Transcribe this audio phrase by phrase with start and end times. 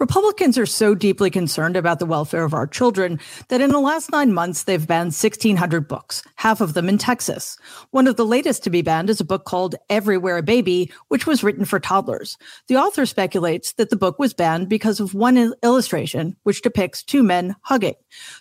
[0.00, 4.10] Republicans are so deeply concerned about the welfare of our children that in the last
[4.10, 7.58] nine months, they've banned 1,600 books, half of them in Texas.
[7.90, 11.26] One of the latest to be banned is a book called Everywhere a Baby, which
[11.26, 12.38] was written for toddlers.
[12.66, 17.22] The author speculates that the book was banned because of one illustration, which depicts two
[17.22, 17.96] men hugging.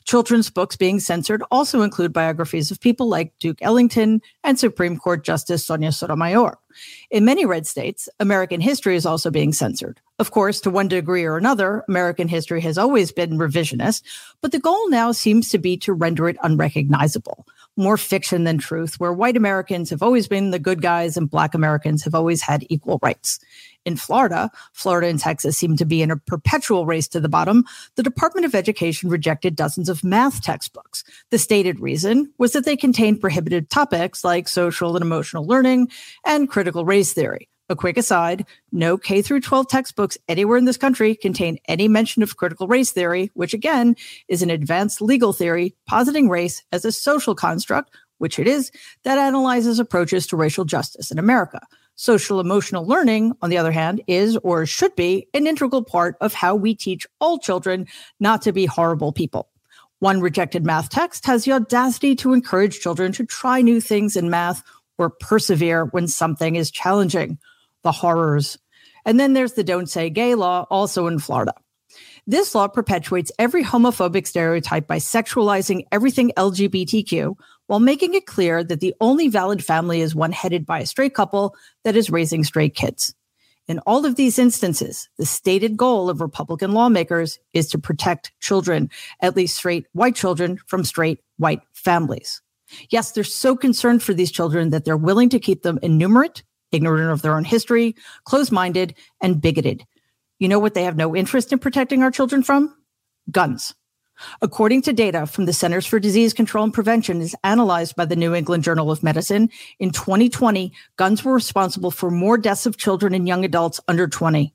[0.06, 5.26] Children's books being censored also include biographies of people like Duke Ellington and Supreme Court
[5.26, 6.58] Justice Sonia Sotomayor.
[7.10, 10.00] In many red states, American history is also being censored.
[10.20, 14.04] Of course, to one degree or another, American history has always been revisionist,
[14.42, 17.48] but the goal now seems to be to render it unrecognizable.
[17.78, 21.54] More fiction than truth, where white Americans have always been the good guys and black
[21.54, 23.40] Americans have always had equal rights.
[23.86, 27.64] In Florida, Florida and Texas seem to be in a perpetual race to the bottom.
[27.96, 31.04] The Department of Education rejected dozens of math textbooks.
[31.32, 35.90] The stated reason was that they contained prohibited topics like social and emotional learning
[36.26, 37.50] and critical race theory.
[37.72, 42.24] A quick aside, no K through 12 textbooks anywhere in this country contain any mention
[42.24, 43.96] of critical race theory, which again
[44.28, 48.72] is an advanced legal theory positing race as a social construct, which it is,
[49.04, 51.62] that analyzes approaches to racial justice in America.
[52.00, 56.34] Social emotional learning, on the other hand, is or should be an integral part of
[56.34, 57.88] how we teach all children
[58.22, 59.50] not to be horrible people.
[60.00, 64.30] One rejected math text has the audacity to encourage children to try new things in
[64.30, 64.64] math
[64.98, 67.38] or persevere when something is challenging
[67.84, 68.58] the horrors.
[69.04, 71.54] And then there's the Don't Say Gay law, also in Florida.
[72.26, 77.36] This law perpetuates every homophobic stereotype by sexualizing everything LGBTQ
[77.70, 81.14] while making it clear that the only valid family is one headed by a straight
[81.14, 83.14] couple that is raising straight kids.
[83.68, 88.90] In all of these instances, the stated goal of Republican lawmakers is to protect children,
[89.22, 92.42] at least straight white children, from straight white families.
[92.90, 97.12] Yes, they're so concerned for these children that they're willing to keep them innumerate ignorant
[97.12, 99.86] of their own history, closed minded, and bigoted.
[100.40, 102.76] You know what they have no interest in protecting our children from?
[103.30, 103.76] Guns.
[104.42, 108.16] According to data from the Centers for Disease Control and Prevention, as analyzed by the
[108.16, 109.50] New England Journal of Medicine,
[109.80, 114.54] in 2020, guns were responsible for more deaths of children and young adults under 20.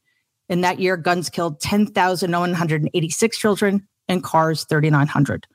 [0.49, 5.47] In that year, guns killed 10,186 children and cars 3,900.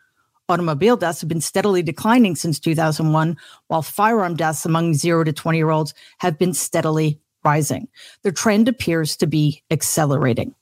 [0.49, 3.37] Automobile deaths have been steadily declining since 2001,
[3.67, 7.87] while firearm deaths among 0 to 20 year olds have been steadily rising.
[8.23, 10.55] The trend appears to be accelerating.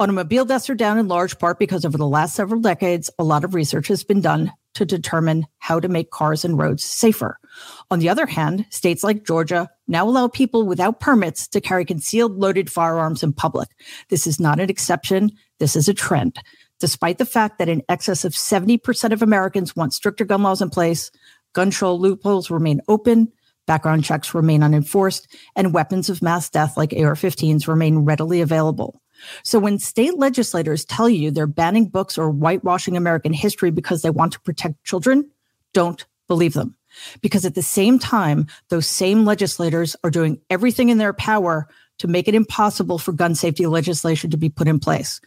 [0.00, 3.44] Automobile deaths are down in large part because over the last several decades, a lot
[3.44, 7.38] of research has been done to determine how to make cars and roads safer.
[7.90, 12.38] On the other hand, states like Georgia now allow people without permits to carry concealed
[12.38, 13.68] loaded firearms in public.
[14.08, 15.32] This is not an exception.
[15.58, 16.38] This is a trend.
[16.78, 20.70] Despite the fact that in excess of 70% of Americans want stricter gun laws in
[20.70, 21.10] place,
[21.52, 23.30] gun control loopholes remain open,
[23.66, 29.02] background checks remain unenforced, and weapons of mass death like AR 15s remain readily available.
[29.42, 34.10] So when state legislators tell you they're banning books or whitewashing American history because they
[34.10, 35.30] want to protect children,
[35.72, 36.76] don't believe them.
[37.20, 42.08] Because at the same time, those same legislators are doing everything in their power to
[42.08, 45.20] make it impossible for gun safety legislation to be put in place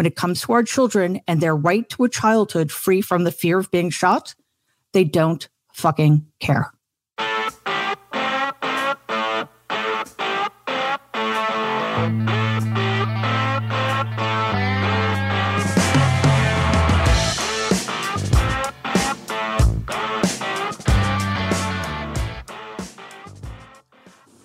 [0.00, 3.30] when it comes to our children and their right to a childhood free from the
[3.30, 4.34] fear of being shot,
[4.94, 6.72] they don't fucking care.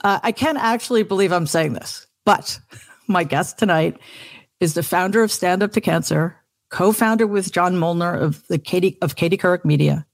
[0.05, 2.59] Uh, I can't actually believe I'm saying this, but
[3.07, 3.97] my guest tonight
[4.59, 6.37] is the founder of Stand Up to Cancer,
[6.69, 10.05] co-founder with John Molner of the Katie of Katie Couric Media,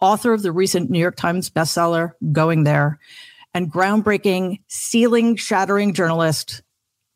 [0.00, 2.98] author of the recent New York Times bestseller Going There,
[3.52, 6.62] and groundbreaking, ceiling-shattering journalist,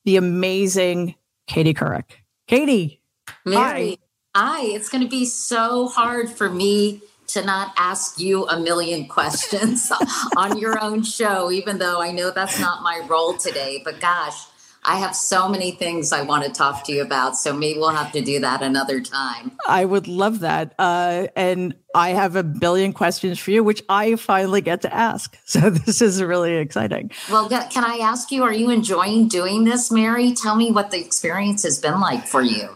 [0.05, 1.15] the amazing
[1.47, 2.11] Katie Couric.
[2.47, 3.00] Katie,
[3.47, 3.99] Mary,
[4.34, 4.59] hi.
[4.59, 4.65] hi.
[4.67, 9.93] It's going to be so hard for me to not ask you a million questions
[10.37, 13.81] on your own show, even though I know that's not my role today.
[13.84, 14.47] But gosh,
[14.84, 17.37] I have so many things I want to talk to you about.
[17.37, 19.53] So maybe we'll have to do that another time.
[19.67, 20.75] I would love that.
[20.79, 25.37] Uh, and I have a billion questions for you, which I finally get to ask.
[25.49, 27.11] So this is really exciting.
[27.31, 30.35] Well, can I ask you, are you enjoying doing this, Mary?
[30.35, 32.69] Tell me what the experience has been like for you.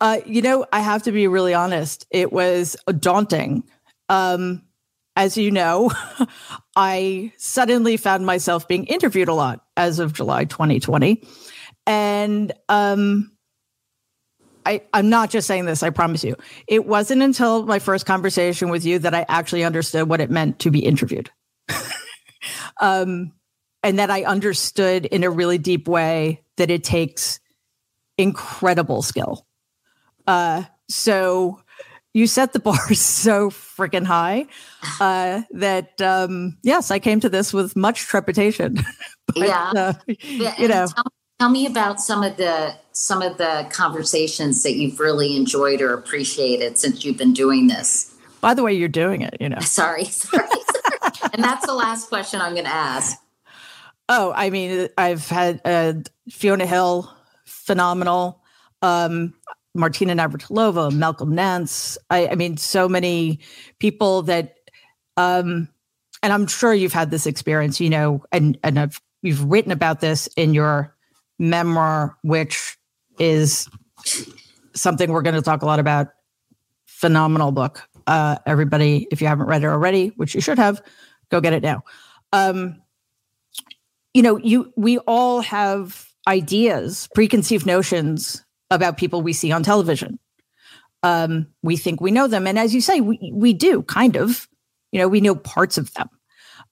[0.00, 2.06] Uh, you know, I have to be really honest.
[2.10, 3.64] It was daunting.
[4.08, 4.62] Um,
[5.16, 5.90] as you know,
[6.76, 11.26] I suddenly found myself being interviewed a lot as of July 2020.
[11.86, 13.32] And um,
[14.66, 16.36] I, I'm not just saying this, I promise you.
[16.66, 20.58] It wasn't until my first conversation with you that I actually understood what it meant
[20.60, 21.30] to be interviewed.
[22.80, 23.32] um,
[23.82, 27.38] and that I understood in a really deep way that it takes
[28.18, 29.46] incredible skill.
[30.26, 31.60] Uh, so
[32.16, 34.46] you set the bar so freaking high
[35.00, 38.78] uh, that um, yes, I came to this with much trepidation.
[39.26, 40.86] but, yeah, uh, you know.
[40.86, 41.04] Tell,
[41.38, 45.92] tell, me about some of the some of the conversations that you've really enjoyed or
[45.92, 48.14] appreciated since you've been doing this.
[48.40, 49.36] By the way, you're doing it.
[49.38, 49.60] You know.
[49.60, 50.48] Sorry, sorry.
[51.34, 53.18] and that's the last question I'm going to ask.
[54.08, 55.94] Oh, I mean, I've had uh,
[56.30, 57.12] Fiona Hill,
[57.44, 58.40] phenomenal.
[58.80, 59.34] Um,
[59.76, 61.98] Martina Navratilova, Malcolm Nance.
[62.10, 63.40] I, I mean, so many
[63.78, 64.56] people that,
[65.16, 65.68] um,
[66.22, 70.00] and I'm sure you've had this experience, you know, and and I've, you've written about
[70.00, 70.94] this in your
[71.38, 72.76] memoir, which
[73.18, 73.68] is
[74.74, 76.08] something we're going to talk a lot about.
[76.86, 77.82] Phenomenal book.
[78.06, 80.80] Uh, everybody, if you haven't read it already, which you should have,
[81.30, 81.82] go get it now.
[82.32, 82.80] Um,
[84.14, 90.18] you know, you we all have ideas, preconceived notions about people we see on television.
[91.02, 94.48] Um, we think we know them, and as you say, we we do kind of.
[94.92, 96.08] You know, we know parts of them,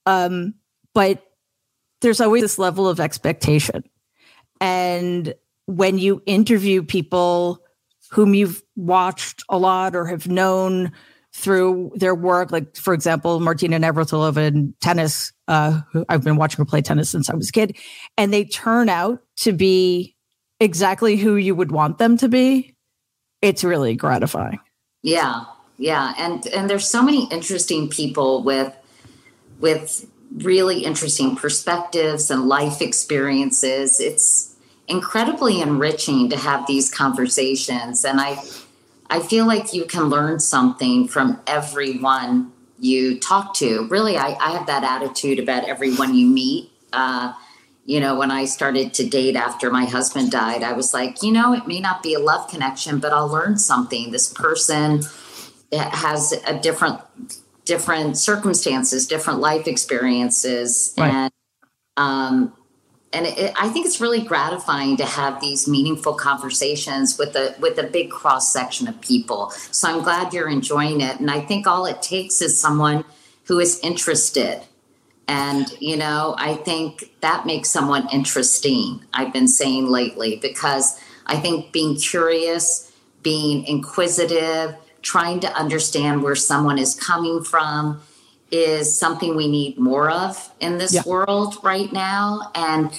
[0.06, 0.54] um,
[0.94, 1.22] but
[2.00, 3.84] there's always this level of expectation,
[4.60, 5.34] and
[5.66, 7.60] when you interview people
[8.10, 10.92] whom you've watched a lot or have known
[11.34, 15.32] through their work, like for example, Martina Navratilova in tennis.
[15.48, 17.76] Uh, I've been watching her play tennis since I was a kid,
[18.16, 20.13] and they turn out to be
[20.60, 22.74] exactly who you would want them to be.
[23.42, 24.60] It's really gratifying.
[25.02, 25.44] Yeah,
[25.76, 28.74] yeah, and and there's so many interesting people with
[29.60, 34.00] with really interesting perspectives and life experiences.
[34.00, 34.56] It's
[34.88, 38.42] incredibly enriching to have these conversations, and I
[39.10, 43.86] I feel like you can learn something from everyone you talk to.
[43.88, 46.70] Really, I, I have that attitude about everyone you meet.
[46.92, 47.32] Uh,
[47.84, 51.30] you know, when I started to date after my husband died, I was like, you
[51.30, 54.10] know, it may not be a love connection, but I'll learn something.
[54.10, 55.02] This person
[55.72, 57.00] has a different
[57.64, 61.12] different circumstances, different life experiences, right.
[61.12, 61.32] and
[61.96, 62.52] um,
[63.12, 67.78] and it, I think it's really gratifying to have these meaningful conversations with a with
[67.78, 69.50] a big cross section of people.
[69.70, 73.04] So I'm glad you're enjoying it, and I think all it takes is someone
[73.44, 74.62] who is interested.
[75.26, 79.04] And you know, I think that makes someone interesting.
[79.12, 82.92] I've been saying lately because I think being curious,
[83.22, 88.02] being inquisitive, trying to understand where someone is coming from
[88.50, 91.02] is something we need more of in this yeah.
[91.06, 92.92] world right now and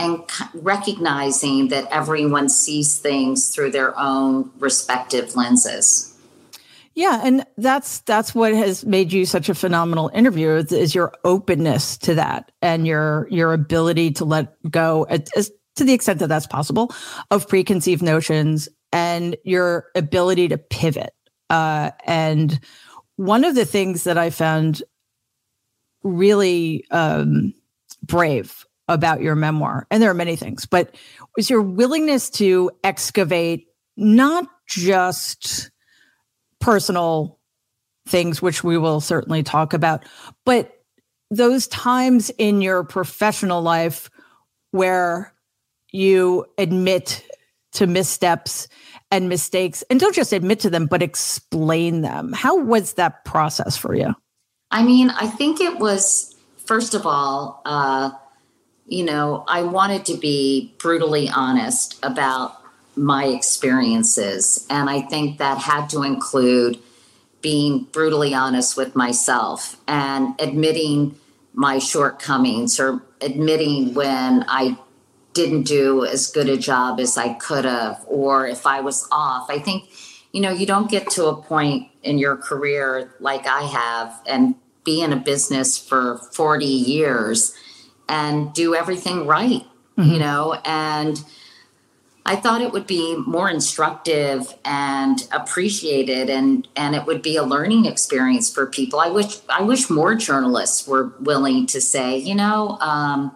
[0.00, 0.22] and
[0.54, 6.07] recognizing that everyone sees things through their own respective lenses
[6.98, 11.96] yeah and that's that's what has made you such a phenomenal interviewer is, your openness
[11.96, 16.46] to that and your your ability to let go as, to the extent that that's
[16.46, 16.92] possible
[17.30, 21.14] of preconceived notions and your ability to pivot.
[21.50, 22.58] Uh, and
[23.16, 24.82] one of the things that I found
[26.02, 27.54] really um,
[28.02, 30.94] brave about your memoir, and there are many things, but
[31.36, 35.70] was your willingness to excavate not just
[36.60, 37.38] personal
[38.06, 40.04] things, which we will certainly talk about,
[40.44, 40.74] but
[41.30, 44.10] those times in your professional life
[44.70, 45.34] where
[45.92, 47.22] you admit
[47.72, 48.68] to missteps
[49.10, 52.32] and mistakes and don't just admit to them, but explain them.
[52.32, 54.14] How was that process for you?
[54.70, 56.34] I mean, I think it was,
[56.66, 58.10] first of all, uh,
[58.86, 62.54] you know, I wanted to be brutally honest about
[62.98, 64.66] my experiences.
[64.68, 66.78] And I think that had to include
[67.40, 71.14] being brutally honest with myself and admitting
[71.54, 74.78] my shortcomings or admitting when I
[75.34, 79.48] didn't do as good a job as I could have, or if I was off.
[79.50, 79.88] I think,
[80.32, 84.56] you know, you don't get to a point in your career like I have and
[84.84, 87.54] be in a business for 40 years
[88.08, 89.62] and do everything right,
[89.96, 90.10] mm-hmm.
[90.10, 91.22] you know, and
[92.28, 97.42] I thought it would be more instructive and appreciated and and it would be a
[97.42, 99.00] learning experience for people.
[99.00, 103.34] I wish I wish more journalists were willing to say, you know, um,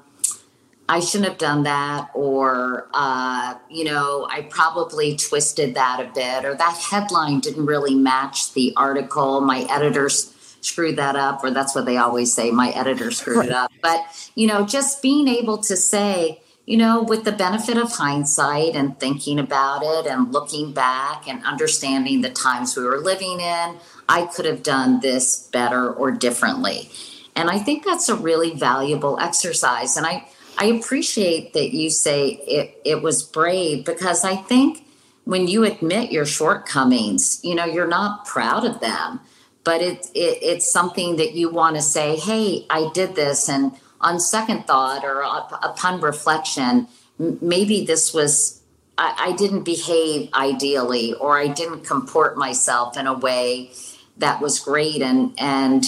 [0.91, 6.45] I shouldn't have done that, or, uh, you know, I probably twisted that a bit,
[6.45, 9.41] or that headline didn't really match the article.
[9.41, 13.53] My editors screwed that up, or that's what they always say my editor screwed it
[13.53, 13.73] up.
[13.81, 18.76] But, you know, just being able to say, you know, with the benefit of hindsight
[18.76, 23.76] and thinking about it and looking back and understanding the times we were living in,
[24.09, 26.88] I could have done this better or differently.
[27.35, 29.97] And I think that's a really valuable exercise.
[29.97, 30.28] And I,
[30.59, 34.87] I appreciate that you say it, it was brave because I think
[35.25, 39.21] when you admit your shortcomings, you know, you're not proud of them,
[39.64, 43.49] but it, it it's something that you want to say, hey, I did this.
[43.49, 43.73] And
[44.03, 48.63] on second thought or upon reflection, maybe this was
[48.99, 53.71] I, I, didn't behave ideally or I didn't comport myself in a way
[54.19, 55.85] that was great and and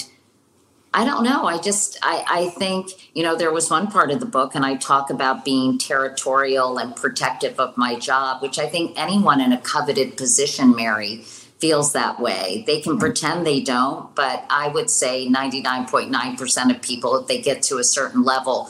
[0.97, 1.45] I don't know.
[1.45, 4.65] I just I, I think, you know, there was one part of the book and
[4.65, 9.53] I talk about being territorial and protective of my job, which I think anyone in
[9.53, 11.25] a coveted position, Mary,
[11.65, 12.63] feels that way.
[12.67, 17.63] They can pretend they don't, but I would say 99.9% of people, if they get
[17.63, 18.69] to a certain level,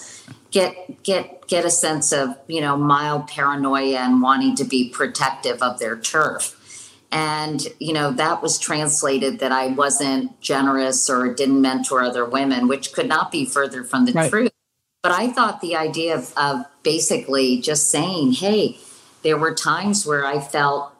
[0.53, 5.61] get get get a sense of you know mild paranoia and wanting to be protective
[5.61, 11.61] of their turf and you know that was translated that i wasn't generous or didn't
[11.61, 14.31] mentor other women which could not be further from the right.
[14.31, 14.53] truth
[15.03, 18.79] but i thought the idea of, of basically just saying hey
[19.23, 20.93] there were times where i felt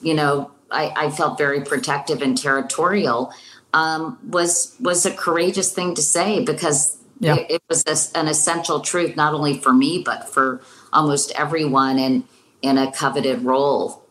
[0.00, 3.32] you know i, I felt very protective and territorial
[3.74, 7.36] um, was was a courageous thing to say because yeah.
[7.36, 10.60] it, it was a, an essential truth not only for me but for
[10.92, 12.24] almost everyone in
[12.60, 14.04] in a coveted role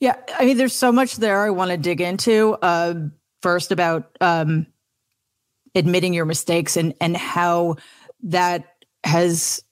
[0.00, 2.94] yeah i mean there's so much there i want to dig into uh,
[3.42, 4.66] first about um,
[5.74, 7.76] admitting your mistakes and and how
[8.22, 9.62] that has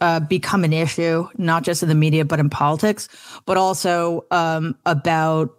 [0.00, 3.08] uh, become an issue not just in the media but in politics
[3.46, 5.50] but also um, about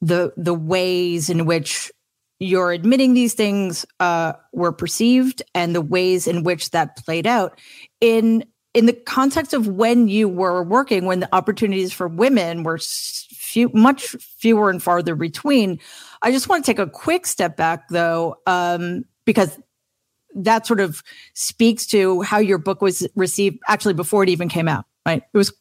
[0.00, 1.90] the the ways in which
[2.40, 7.58] you're admitting these things uh, were perceived and the ways in which that played out
[8.00, 8.44] in
[8.74, 13.70] in the context of when you were working when the opportunities for women were few
[13.74, 15.78] much fewer and farther between.
[16.22, 19.58] I just want to take a quick step back though um, because
[20.34, 21.02] that sort of
[21.34, 25.22] speaks to how your book was received actually before it even came out right?
[25.32, 25.52] It was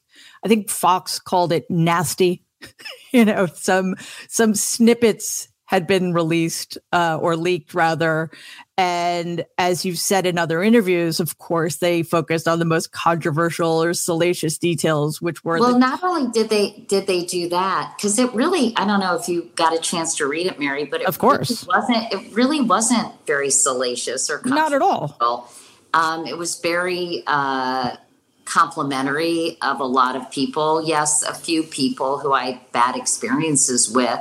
[0.43, 2.43] i think fox called it nasty
[3.11, 3.95] you know some
[4.27, 8.29] some snippets had been released uh, or leaked rather.
[8.77, 13.81] And as you've said in other interviews of course they focused on the most controversial
[13.81, 17.93] or salacious details which were well the- not only did they did they do that
[17.95, 20.83] because it really i don't know if you got a chance to read it mary
[20.83, 21.65] but it of course.
[21.67, 25.15] really wasn't it really wasn't very salacious or not at all.
[25.93, 27.95] um, it was very uh,
[28.45, 30.83] complimentary of a lot of people.
[30.83, 34.19] Yes a few people who i had bad experiences with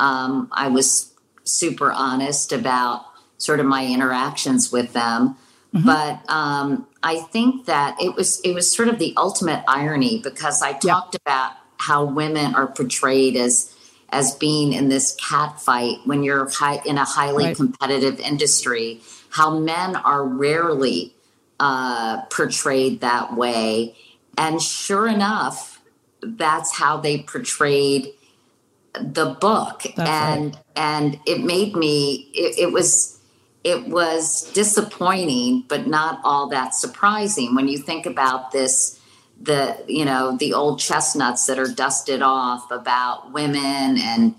[0.00, 1.12] um, I was
[1.44, 3.06] super honest about
[3.38, 5.36] sort of my interactions with them.
[5.74, 5.86] Mm-hmm.
[5.86, 10.62] But um, I think that it was it was sort of the ultimate irony because
[10.62, 11.20] I talked yeah.
[11.26, 13.74] about how women are portrayed as
[14.10, 17.56] as being in this cat fight when you're high, in a highly right.
[17.56, 19.00] competitive industry.
[19.30, 21.12] How men are rarely
[21.58, 23.96] uh, portrayed that way,
[24.38, 25.80] and sure enough,
[26.22, 28.12] that's how they portrayed
[29.00, 30.64] the book That's and right.
[30.76, 33.18] and it made me it, it, was
[33.64, 39.00] it was disappointing but not all that surprising when you think about this
[39.40, 44.36] the you know the old chestnuts that are dusted off about women and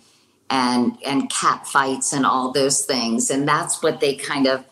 [0.50, 4.64] and and cat fights and all those things and that's what they kind of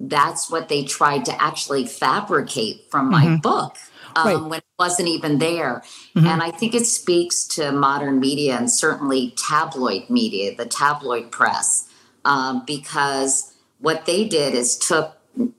[0.00, 3.36] that's what they tried to actually fabricate from my mm-hmm.
[3.36, 3.76] book
[4.16, 4.42] um, right.
[4.42, 5.82] when it wasn't even there.
[6.14, 6.26] Mm-hmm.
[6.26, 11.88] And I think it speaks to modern media and certainly tabloid media, the tabloid press,
[12.24, 15.16] um, because what they did is took,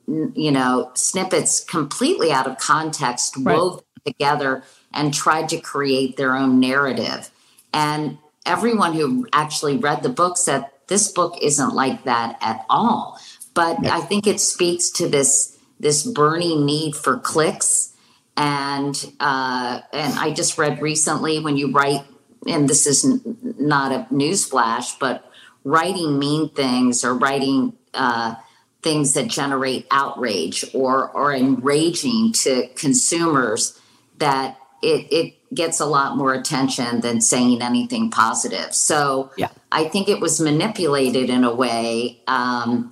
[0.08, 3.56] you know, snippets completely out of context, right.
[3.56, 7.30] wove together, and tried to create their own narrative.
[7.74, 13.20] And everyone who actually read the book said this book isn't like that at all.
[13.54, 13.86] But.
[13.86, 17.91] I think it speaks to this this burning need for clicks
[18.38, 22.06] and uh, and I just read recently when you write,
[22.48, 23.22] and this is n-
[23.60, 25.30] not a news flash, but
[25.64, 28.36] writing mean things or writing uh,
[28.82, 33.80] things that generate outrage or or enraging to consumers
[34.18, 38.74] that it, it gets a lot more attention than saying anything positive.
[38.74, 39.50] So yeah.
[39.72, 42.92] I think it was manipulated in a way um,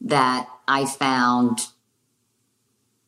[0.00, 1.60] that I found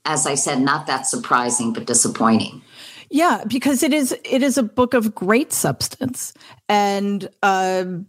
[0.05, 2.63] as I said, not that surprising, but disappointing.
[3.11, 6.33] Yeah, because it is it is a book of great substance,
[6.69, 8.07] and um,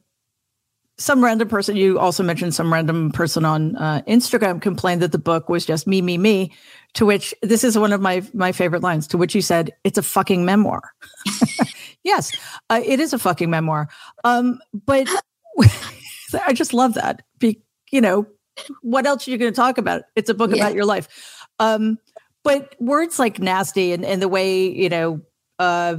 [0.99, 5.17] some random person you also mentioned some random person on uh, Instagram complained that the
[5.17, 6.53] book was just me me me.
[6.95, 9.07] To which this is one of my my favorite lines.
[9.07, 10.81] To which you said, "It's a fucking memoir."
[12.03, 12.31] yes,
[12.69, 13.89] uh, it is a fucking memoir.
[14.23, 15.07] Um, but
[16.45, 17.23] I just love that.
[17.39, 17.59] Be,
[17.91, 18.27] you know,
[18.81, 20.03] what else are you going to talk about?
[20.15, 20.57] It's a book yeah.
[20.57, 21.07] about your life.
[21.61, 21.99] Um,
[22.43, 25.21] but words like nasty and, and the way, you know,
[25.59, 25.97] uh,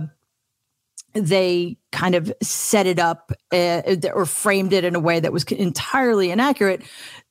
[1.15, 5.45] they kind of set it up uh, or framed it in a way that was
[5.45, 6.83] entirely inaccurate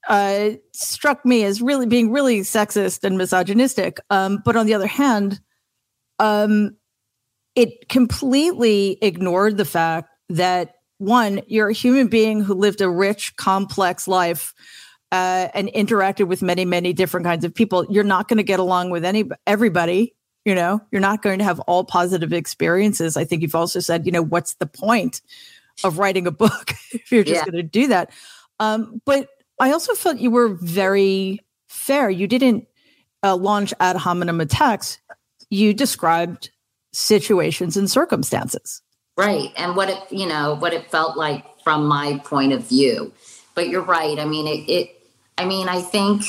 [0.08, 4.00] uh, struck me as really being really sexist and misogynistic.
[4.10, 5.42] Um, but on the other hand,
[6.20, 6.78] um,
[7.56, 13.36] it completely ignored the fact that one, you're a human being who lived a rich,
[13.36, 14.54] complex life
[15.12, 17.86] uh, and interacted with many, many different kinds of people.
[17.90, 20.16] You're not going to get along with any everybody.
[20.46, 23.16] You know, you're not going to have all positive experiences.
[23.16, 25.22] I think you've also said, you know, what's the point
[25.84, 27.52] of writing a book if you're just yeah.
[27.52, 28.12] going to do that?
[28.60, 29.28] Um, but
[29.60, 32.10] I also felt you were very fair.
[32.10, 32.68] You didn't
[33.24, 34.98] uh, launch ad hominem attacks.
[35.50, 36.50] You described
[36.94, 38.82] situations and circumstances.
[39.18, 39.52] Right.
[39.58, 43.14] And what it, you know, what it felt like from my point of view.
[43.54, 44.18] But you're right.
[44.18, 45.01] I mean, it, it
[45.42, 46.26] I mean, I think,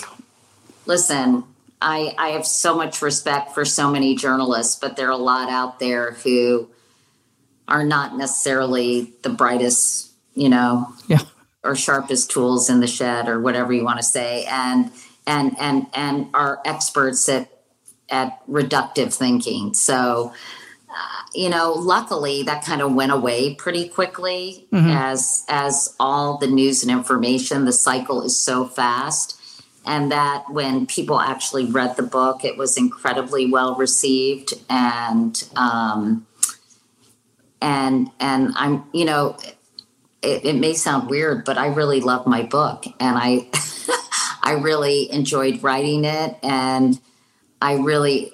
[0.87, 1.45] listen,
[1.83, 5.51] I, I have so much respect for so many journalists, but there are a lot
[5.51, 6.71] out there who
[7.69, 11.19] are not necessarily the brightest, you know, yeah.
[11.63, 14.47] or sharpest tools in the shed or whatever you want to say.
[14.47, 14.91] And,
[15.27, 17.51] and, and, and are experts at,
[18.09, 19.75] at reductive thinking.
[19.75, 20.33] So,
[21.35, 24.91] you know, luckily that kind of went away pretty quickly mm-hmm.
[24.91, 27.65] as as all the news and information.
[27.65, 29.41] The cycle is so fast,
[29.87, 36.27] and that when people actually read the book, it was incredibly well received, and um,
[37.61, 39.37] and and I'm, you know,
[40.23, 43.49] it, it may sound weird, but I really love my book, and I
[44.43, 47.01] I really enjoyed writing it, and
[47.63, 48.33] I really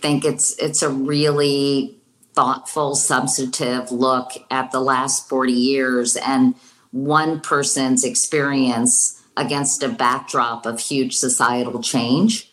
[0.00, 1.96] think it's it's a really
[2.34, 6.54] thoughtful, substantive look at the last 40 years and
[6.92, 12.50] one person's experience against a backdrop of huge societal change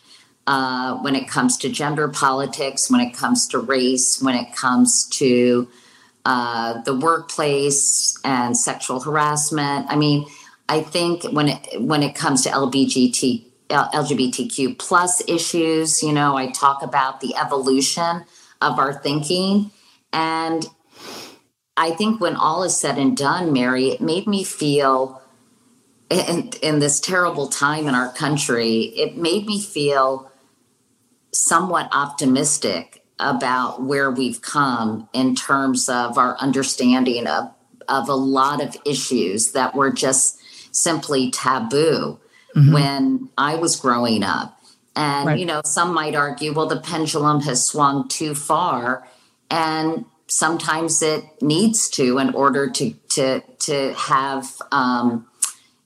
[0.47, 5.07] uh, when it comes to gender politics, when it comes to race, when it comes
[5.07, 5.67] to
[6.25, 9.85] uh, the workplace and sexual harassment.
[9.89, 10.25] I mean,
[10.69, 16.51] I think when it when it comes to LGBT LGBTQ plus issues, you know, I
[16.51, 18.25] talk about the evolution
[18.61, 19.71] of our thinking.
[20.11, 20.65] And
[21.75, 25.21] I think when all is said and done, Mary, it made me feel
[26.09, 30.31] in, in this terrible time in our country, it made me feel
[31.33, 37.51] somewhat optimistic about where we've come in terms of our understanding of,
[37.87, 40.39] of a lot of issues that were just
[40.75, 42.19] simply taboo
[42.55, 42.73] mm-hmm.
[42.73, 44.59] when I was growing up.
[44.95, 45.39] And, right.
[45.39, 49.07] you know, some might argue, well, the pendulum has swung too far.
[49.49, 55.27] And sometimes it needs to in order to, to, to have, um,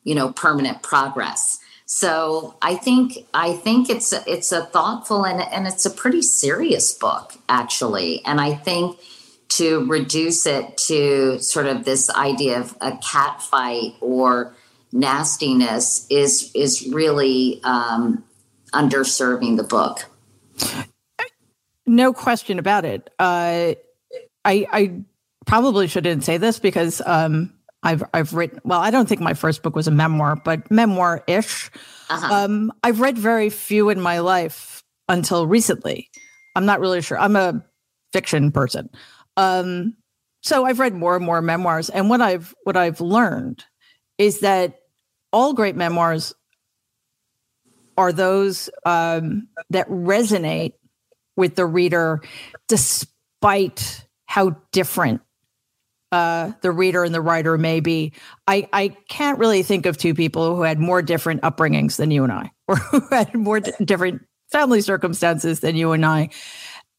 [0.04, 1.60] you know, permanent progress.
[1.90, 6.22] So I think I think it's a, it's a thoughtful and, and it's a pretty
[6.22, 9.00] serious book actually, and I think
[9.50, 14.54] to reduce it to sort of this idea of a cat fight or
[14.92, 18.24] nastiness is is really um,
[18.74, 20.06] underserving the book.
[21.86, 23.10] No question about it.
[23.18, 23.76] Uh,
[24.44, 25.02] I, I
[25.46, 28.60] probably shouldn't say this because um, I've I've written.
[28.64, 31.70] Well, I don't think my first book was a memoir, but memoir ish.
[32.10, 32.34] Uh-huh.
[32.34, 36.10] Um, I've read very few in my life until recently.
[36.56, 37.20] I'm not really sure.
[37.20, 37.64] I'm a
[38.14, 38.90] fiction person,
[39.38, 39.96] um,
[40.42, 41.90] so I've read more and more memoirs.
[41.90, 43.64] And what I've what I've learned
[44.18, 44.80] is that
[45.32, 46.34] all great memoirs
[47.98, 50.74] are those um, that resonate
[51.36, 52.22] with the reader
[52.68, 55.22] despite how different
[56.12, 58.14] uh, the reader and the writer may be.
[58.48, 62.24] I, I can't really think of two people who had more different upbringings than you
[62.24, 66.30] and I, or who had more d- different family circumstances than you and I.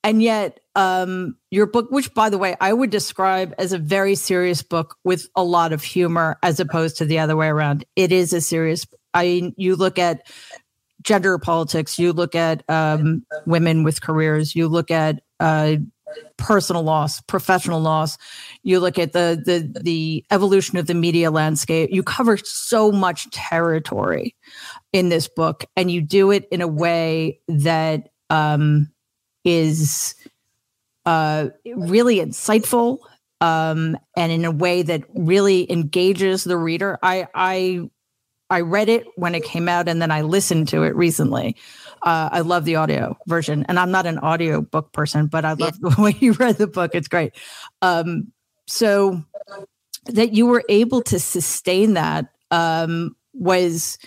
[0.05, 4.15] And yet, um, your book, which by the way, I would describe as a very
[4.15, 7.85] serious book with a lot of humor, as opposed to the other way around.
[7.97, 8.87] It is a serious.
[9.13, 10.23] I you look at
[11.03, 15.77] gender politics, you look at um, women with careers, you look at uh,
[16.37, 18.17] personal loss, professional loss,
[18.63, 21.91] you look at the the the evolution of the media landscape.
[21.93, 24.37] You cover so much territory
[24.93, 28.89] in this book, and you do it in a way that um,
[29.45, 30.15] is
[31.07, 32.99] uh, really insightful
[33.41, 36.99] um, and in a way that really engages the reader.
[37.03, 37.91] I I
[38.51, 41.57] I read it when it came out and then I listened to it recently.
[42.03, 45.53] Uh, I love the audio version, and I'm not an audio book person, but I
[45.53, 45.91] love yeah.
[45.91, 46.93] the way you read the book.
[46.95, 47.33] It's great.
[47.83, 48.33] Um,
[48.67, 49.23] so
[50.07, 53.99] that you were able to sustain that um, was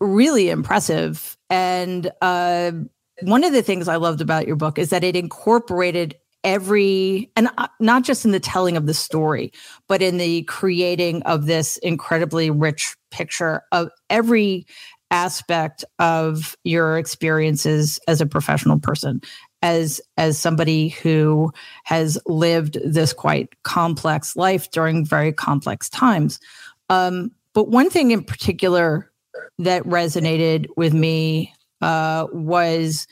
[0.00, 2.72] really impressive, and uh,
[3.22, 7.48] one of the things I loved about your book is that it incorporated every and
[7.58, 9.52] uh, not just in the telling of the story
[9.88, 14.66] but in the creating of this incredibly rich picture of every
[15.10, 19.20] aspect of your experiences as a professional person
[19.62, 21.52] as as somebody who
[21.84, 26.40] has lived this quite complex life during very complex times.
[26.88, 29.10] Um, but one thing in particular
[29.58, 33.06] that resonated with me uh, was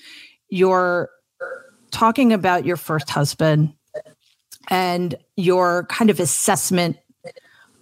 [0.48, 1.10] your
[1.90, 3.72] talking about your first husband
[4.68, 6.96] and your kind of assessment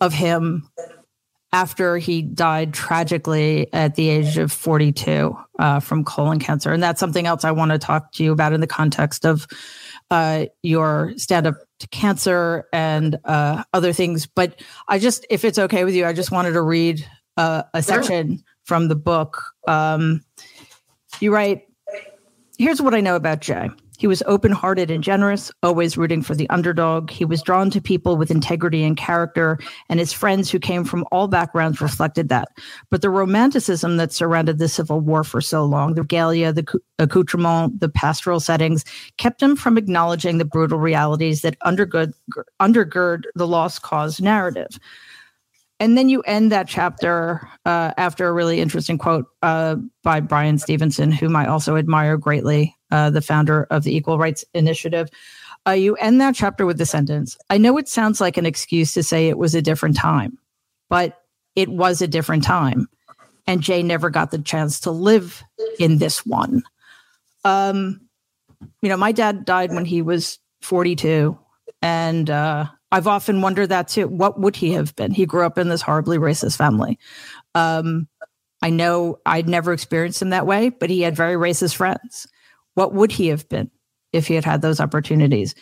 [0.00, 0.68] of him
[1.52, 6.72] after he died tragically at the age of 42 uh, from colon cancer.
[6.72, 9.46] And that's something else I want to talk to you about in the context of
[10.10, 14.26] uh, your stand up to cancer and uh, other things.
[14.26, 17.82] But I just, if it's okay with you, I just wanted to read uh, a
[17.82, 19.42] section from the book.
[19.66, 20.22] Um,
[21.22, 21.62] you write,
[22.58, 23.68] Here's what I know about Jay.
[23.98, 27.10] He was open hearted and generous, always rooting for the underdog.
[27.10, 31.04] He was drawn to people with integrity and character, and his friends who came from
[31.10, 32.48] all backgrounds reflected that.
[32.90, 36.66] But the romanticism that surrounded the Civil War for so long, the regalia, the
[36.98, 38.84] accoutrement, the pastoral settings,
[39.16, 42.12] kept him from acknowledging the brutal realities that undergird,
[42.60, 44.78] undergird the lost cause narrative.
[45.78, 50.58] And then you end that chapter uh, after a really interesting quote uh, by Bryan
[50.58, 55.08] Stevenson, whom I also admire greatly, uh, the founder of the Equal Rights Initiative.
[55.66, 58.94] Uh, you end that chapter with the sentence I know it sounds like an excuse
[58.94, 60.38] to say it was a different time,
[60.88, 61.20] but
[61.56, 62.88] it was a different time.
[63.46, 65.42] And Jay never got the chance to live
[65.78, 66.62] in this one.
[67.44, 68.00] Um,
[68.82, 71.38] you know, my dad died when he was 42.
[71.82, 74.08] And uh, I've often wondered that too.
[74.08, 75.12] What would he have been?
[75.12, 76.98] He grew up in this horribly racist family.
[77.54, 78.08] Um,
[78.62, 82.26] I know I'd never experienced him that way, but he had very racist friends.
[82.74, 83.70] What would he have been
[84.12, 85.54] if he had had those opportunities?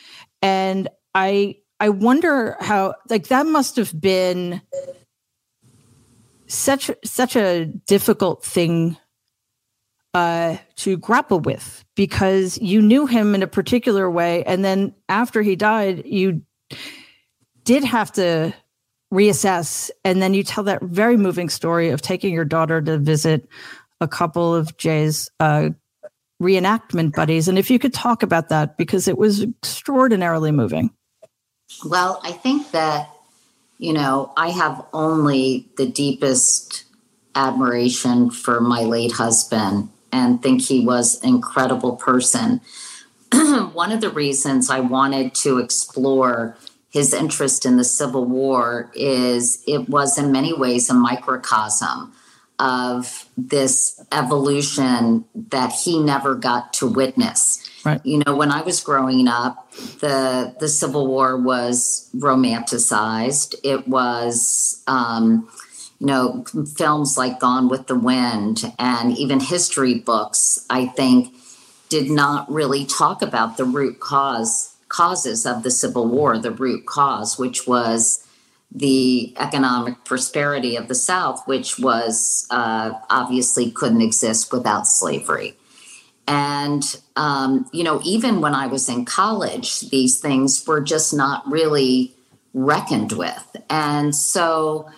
[0.42, 4.60] And I I wonder how like that must have been
[6.46, 8.96] such such a difficult thing
[10.12, 15.42] uh, to grapple with because you knew him in a particular way, and then after
[15.42, 16.42] he died, you
[17.64, 18.54] did have to
[19.12, 19.90] reassess.
[20.04, 23.48] And then you tell that very moving story of taking your daughter to visit
[24.00, 25.70] a couple of Jay's uh,
[26.42, 27.48] reenactment buddies.
[27.48, 30.90] And if you could talk about that, because it was extraordinarily moving.
[31.84, 33.08] Well, I think that,
[33.78, 36.84] you know, I have only the deepest
[37.34, 42.60] admiration for my late husband and think he was an incredible person.
[43.72, 46.56] One of the reasons I wanted to explore
[46.94, 52.12] his interest in the Civil War is it was in many ways a microcosm
[52.60, 57.68] of this evolution that he never got to witness.
[57.84, 58.00] Right.
[58.06, 63.56] You know, when I was growing up, the the Civil War was romanticized.
[63.64, 65.48] It was, um,
[65.98, 66.44] you know,
[66.76, 70.64] films like Gone with the Wind and even history books.
[70.70, 71.34] I think
[71.88, 76.86] did not really talk about the root cause causes of the Civil War, the root
[76.86, 78.26] cause, which was
[78.72, 85.56] the economic prosperity of the South, which was uh, obviously couldn't exist without slavery.
[86.26, 86.82] And,
[87.16, 92.14] um, you know, even when I was in college, these things were just not really
[92.54, 93.56] reckoned with.
[93.68, 94.88] And so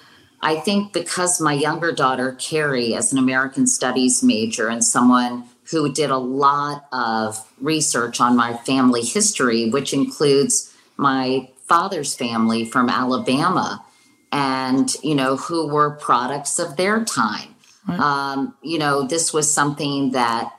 [0.41, 5.93] I think because my younger daughter, Carrie, as an American Studies major and someone who
[5.93, 12.89] did a lot of research on my family history, which includes my father's family from
[12.89, 13.85] Alabama
[14.31, 17.55] and, you know, who were products of their time.
[17.89, 17.99] Right.
[17.99, 20.53] Um, you know, this was something that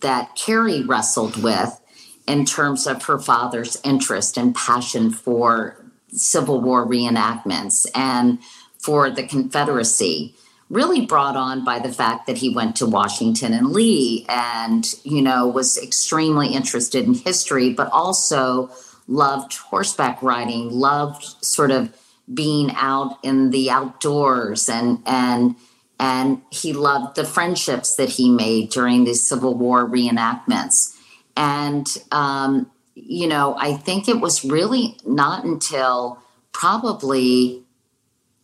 [0.00, 1.80] that Carrie wrestled with
[2.26, 8.38] in terms of her father's interest and passion for Civil War reenactments and
[8.78, 10.34] for the Confederacy
[10.74, 15.22] really brought on by the fact that he went to Washington and Lee and, you
[15.22, 18.70] know, was extremely interested in history, but also
[19.06, 21.96] loved horseback riding, loved sort of
[22.32, 25.54] being out in the outdoors and, and,
[26.00, 30.98] and he loved the friendships that he made during the Civil War reenactments.
[31.36, 36.18] And, um, you know, I think it was really not until
[36.52, 37.63] probably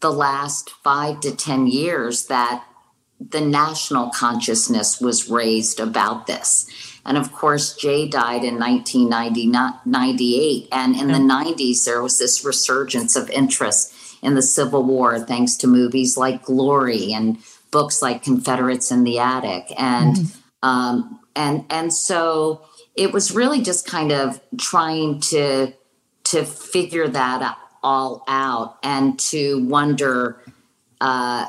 [0.01, 2.65] the last five to 10 years that
[3.21, 6.67] the national consciousness was raised about this.
[7.05, 10.69] And of course, Jay died in 1998.
[10.73, 15.57] And in the 90s, there was this resurgence of interest in the Civil War, thanks
[15.57, 17.39] to movies like Glory and
[17.71, 19.73] books like Confederates in the Attic.
[19.79, 20.69] And, mm-hmm.
[20.69, 22.63] um, and and so
[22.95, 25.73] it was really just kind of trying to
[26.25, 30.43] to figure that all out and to wonder
[31.01, 31.49] uh,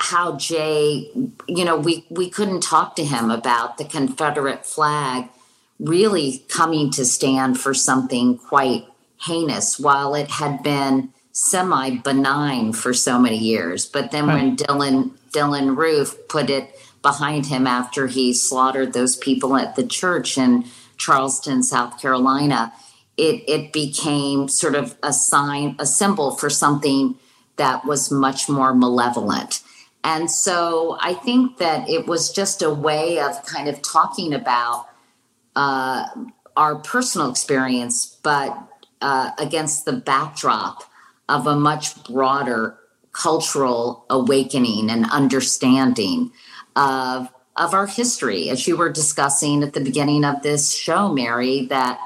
[0.00, 1.10] how Jay,
[1.46, 5.28] you know, we we couldn't talk to him about the Confederate flag
[5.78, 8.86] really coming to stand for something quite
[9.20, 13.86] heinous, while it had been semi benign for so many years.
[13.86, 14.34] But then right.
[14.34, 19.86] when Dylann Dylann Roof put it behind him after he slaughtered those people at the
[19.86, 20.64] church in
[20.96, 22.72] Charleston, South Carolina,
[23.18, 27.18] it, it became sort of a sign, a symbol for something
[27.56, 29.60] that was much more malevolent.
[30.04, 34.86] And so I think that it was just a way of kind of talking about
[35.56, 36.06] uh,
[36.56, 38.56] our personal experience, but
[39.02, 40.84] uh, against the backdrop
[41.28, 42.78] of a much broader
[43.12, 46.30] cultural awakening and understanding
[46.76, 51.66] of of our history as you were discussing at the beginning of this show mary
[51.66, 51.98] that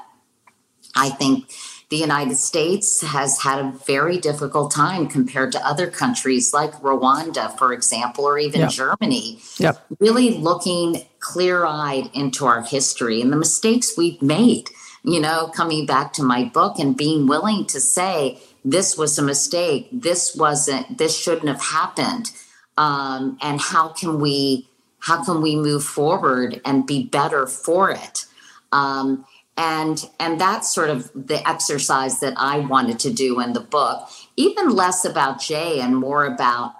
[0.94, 1.50] i think
[1.90, 7.57] the united states has had a very difficult time compared to other countries like rwanda
[7.59, 8.70] for example or even yep.
[8.70, 9.85] germany yep.
[10.00, 14.70] really looking clear-eyed into our history and the mistakes we've made
[15.05, 19.22] you know coming back to my book and being willing to say this was a
[19.22, 22.31] mistake this wasn't this shouldn't have happened
[22.78, 24.68] um, and how can we
[25.00, 28.26] how can we move forward and be better for it
[28.70, 29.24] um,
[29.62, 34.09] and and that's sort of the exercise that i wanted to do in the book
[34.37, 36.75] even less about jay and more about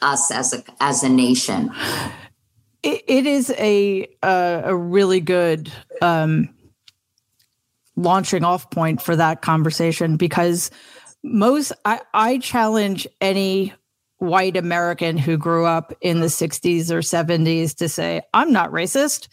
[0.00, 1.70] us as a as a nation
[2.84, 6.48] it, it is a uh, a really good um,
[7.96, 10.70] launching off point for that conversation because
[11.24, 13.74] most I, I challenge any
[14.18, 19.28] white American who grew up in the 60s or 70s to say, I'm not racist.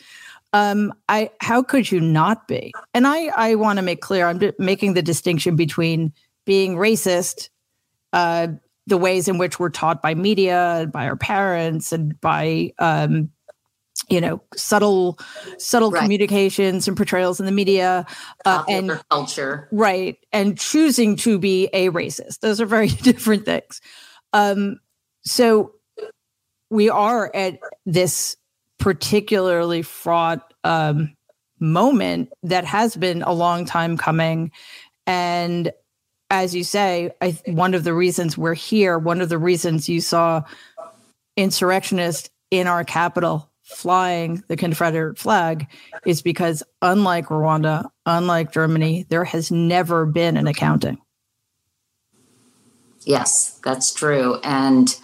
[0.55, 2.71] Um, I how could you not be?
[2.93, 6.13] And I I want to make clear I'm making the distinction between
[6.45, 7.49] being racist,
[8.13, 8.47] uh,
[8.87, 13.31] the ways in which we're taught by media, by our parents, and by um,
[14.09, 15.19] you know subtle
[15.57, 16.01] subtle right.
[16.01, 18.05] communications and portrayals in the media
[18.45, 23.81] uh, and culture right and choosing to be a racist those are very different things
[24.33, 24.79] um
[25.23, 25.71] so
[26.69, 28.35] we are at this
[28.79, 31.13] particularly fraught um
[31.59, 34.51] moment that has been a long time coming
[35.07, 35.71] and
[36.29, 40.01] as you say I, one of the reasons we're here one of the reasons you
[40.01, 40.43] saw
[41.37, 45.67] insurrectionists in our capital flying the Confederate flag
[46.05, 50.99] is because, unlike Rwanda, unlike Germany, there has never been an accounting.
[53.01, 54.39] Yes, that's true.
[54.43, 54.95] And,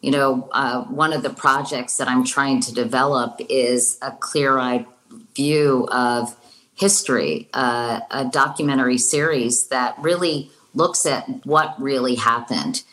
[0.00, 4.58] you know, uh, one of the projects that I'm trying to develop is a clear
[4.58, 4.86] eyed
[5.34, 6.36] view of
[6.74, 12.84] history, uh, a documentary series that really looks at what really happened.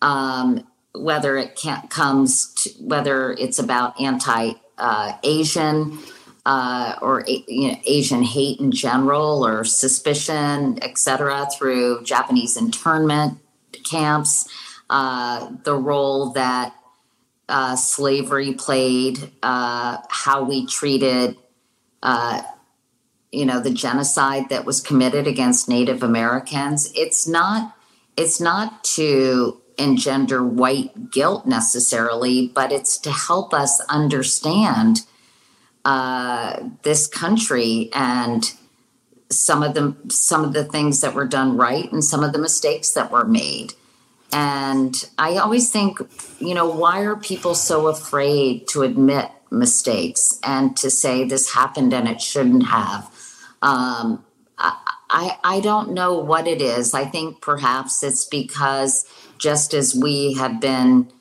[0.00, 5.98] Um, whether it comes to, whether it's about anti uh, Asian
[6.44, 13.38] uh, or you know, Asian hate in general or suspicion, etc., through Japanese internment
[13.88, 14.48] camps,
[14.92, 16.74] uh, the role that
[17.48, 21.36] uh, slavery played, uh, how we treated,
[22.02, 22.42] uh,
[23.32, 26.92] you know, the genocide that was committed against Native Americans.
[26.94, 27.74] It's not.
[28.18, 35.06] It's not to engender white guilt necessarily, but it's to help us understand
[35.86, 38.52] uh, this country and
[39.30, 42.38] some of the some of the things that were done right and some of the
[42.38, 43.72] mistakes that were made.
[44.32, 45.98] And I always think,
[46.38, 51.92] you know, why are people so afraid to admit mistakes and to say this happened
[51.92, 53.10] and it shouldn't have?
[53.60, 54.24] Um,
[54.58, 56.94] I, I don't know what it is.
[56.94, 59.04] I think perhaps it's because
[59.38, 61.12] just as we have been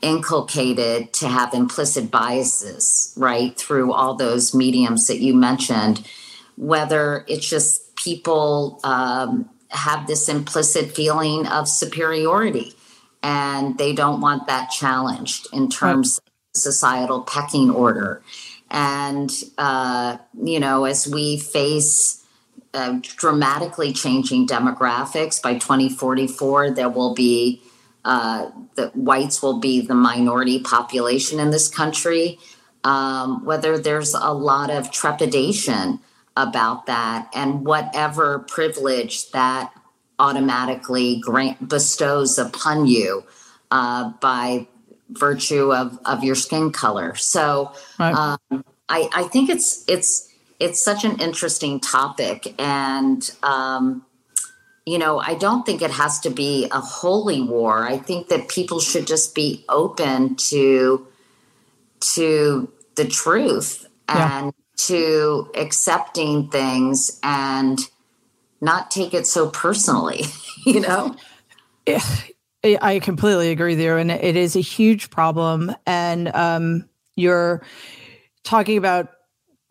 [0.00, 6.06] inculcated to have implicit biases, right, through all those mediums that you mentioned,
[6.56, 12.74] whether it's just people um, have this implicit feeling of superiority
[13.22, 16.30] and they don't want that challenged in terms right.
[16.30, 18.22] of societal pecking order.
[18.70, 22.24] And, uh, you know, as we face
[22.74, 25.40] uh, dramatically changing demographics.
[25.40, 27.62] By 2044, there will be
[28.04, 32.38] uh, the whites will be the minority population in this country.
[32.82, 36.00] Um, whether there's a lot of trepidation
[36.36, 39.72] about that, and whatever privilege that
[40.18, 43.24] automatically grant bestows upon you
[43.70, 44.66] uh, by
[45.10, 47.14] virtue of, of your skin color.
[47.14, 48.14] So, right.
[48.14, 54.04] um, I, I think it's it's it's such an interesting topic, and um,
[54.86, 57.86] you know, I don't think it has to be a holy war.
[57.86, 61.06] I think that people should just be open to
[62.14, 67.78] to the truth and to accepting things and
[68.60, 70.24] not take it so personally,
[70.66, 71.14] you know?
[72.64, 73.98] I completely agree there.
[73.98, 75.74] And it is a huge problem.
[75.86, 77.62] And um, you're
[78.42, 79.10] talking about,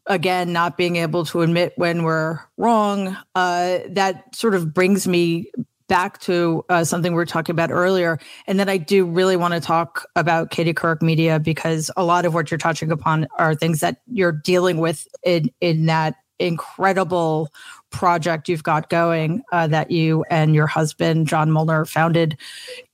[0.05, 3.17] again, not being able to admit when we're wrong.
[3.33, 5.51] Uh, that sort of brings me
[5.87, 8.19] back to uh, something we were talking about earlier.
[8.47, 12.25] And then I do really want to talk about Katie Couric Media because a lot
[12.25, 17.49] of what you're touching upon are things that you're dealing with in, in that incredible
[17.89, 22.37] project you've got going uh, that you and your husband, John Molner, founded,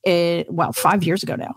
[0.04, 1.56] it, well, five years ago now.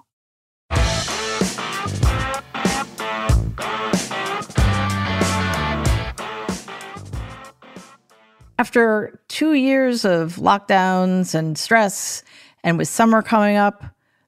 [8.62, 12.22] After two years of lockdowns and stress,
[12.62, 13.82] and with summer coming up,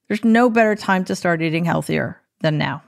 [0.09, 2.83] there's no better time to start eating healthier than now.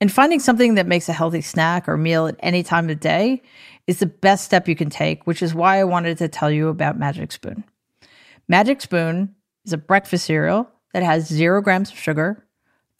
[0.00, 3.42] And finding something that makes a healthy snack or meal at any time of day
[3.88, 6.68] is the best step you can take, which is why I wanted to tell you
[6.68, 7.64] about Magic Spoon.
[8.46, 12.46] Magic Spoon is a breakfast cereal that has zero grams of sugar,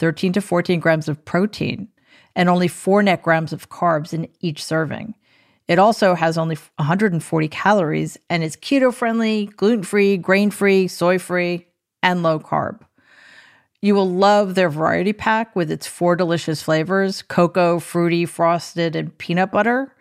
[0.01, 1.87] 13 to 14 grams of protein,
[2.35, 5.15] and only four net grams of carbs in each serving.
[5.69, 11.19] It also has only 140 calories and is keto friendly, gluten free, grain free, soy
[11.19, 11.67] free,
[12.03, 12.81] and low carb.
[13.81, 19.17] You will love their variety pack with its four delicious flavors cocoa, fruity, frosted, and
[19.19, 19.95] peanut butter.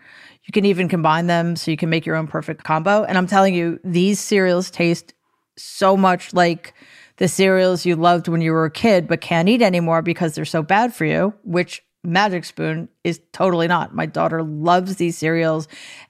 [0.46, 3.04] You can even combine them so you can make your own perfect combo.
[3.04, 5.14] And I'm telling you, these cereals taste
[5.58, 6.74] so much like
[7.18, 10.46] the cereals you loved when you were a kid, but can't eat anymore because they're
[10.46, 13.94] so bad for you, which Magic Spoon is totally not.
[13.94, 15.68] My daughter loves these cereals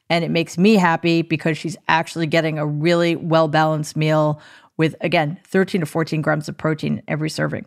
[0.10, 4.40] and it makes me happy because she's actually getting a really well balanced meal
[4.78, 7.66] with, again, 13 to 14 grams of protein every serving.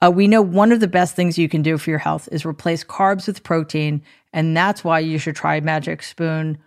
[0.00, 2.46] Uh, we know one of the best things you can do for your health is
[2.46, 4.02] replace carbs with protein.
[4.32, 6.58] And that's why you should try Magic Spoon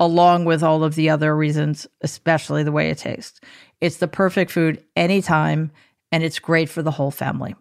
[0.00, 3.40] along with all of the other reasons, especially the way it tastes.
[3.80, 5.72] It's the perfect food anytime,
[6.12, 7.54] and it's great for the whole family.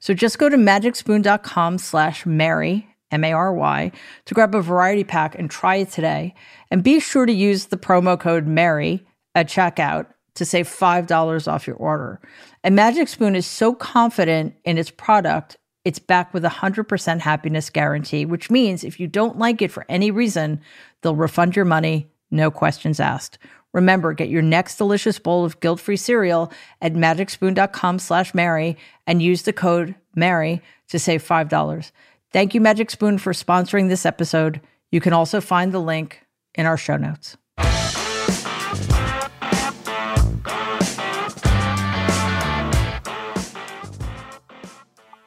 [0.00, 3.92] So just go to magicspoon.com slash Mary, M-A-R-Y,
[4.24, 6.34] to grab a variety pack and try it today.
[6.70, 11.66] And be sure to use the promo code Mary at checkout to save $5 off
[11.66, 12.20] your order.
[12.64, 17.70] And Magic Spoon is so confident in its product, it's back with a 100% happiness
[17.70, 20.60] guarantee, which means if you don't like it for any reason,
[21.02, 23.38] they'll refund your money, no questions asked.
[23.72, 29.42] Remember, get your next delicious bowl of guilt-free cereal at magicspoon.com slash Mary and use
[29.42, 31.90] the code Mary to save $5.
[32.32, 34.60] Thank you, Magic Spoon, for sponsoring this episode.
[34.90, 36.22] You can also find the link
[36.54, 37.36] in our show notes.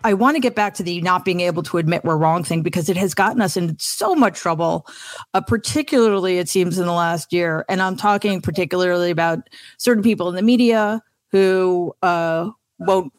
[0.05, 2.61] I want to get back to the not being able to admit we're wrong thing
[2.61, 4.85] because it has gotten us in so much trouble,
[5.33, 7.65] uh, particularly it seems in the last year.
[7.69, 13.13] And I'm talking particularly about certain people in the media who uh, won't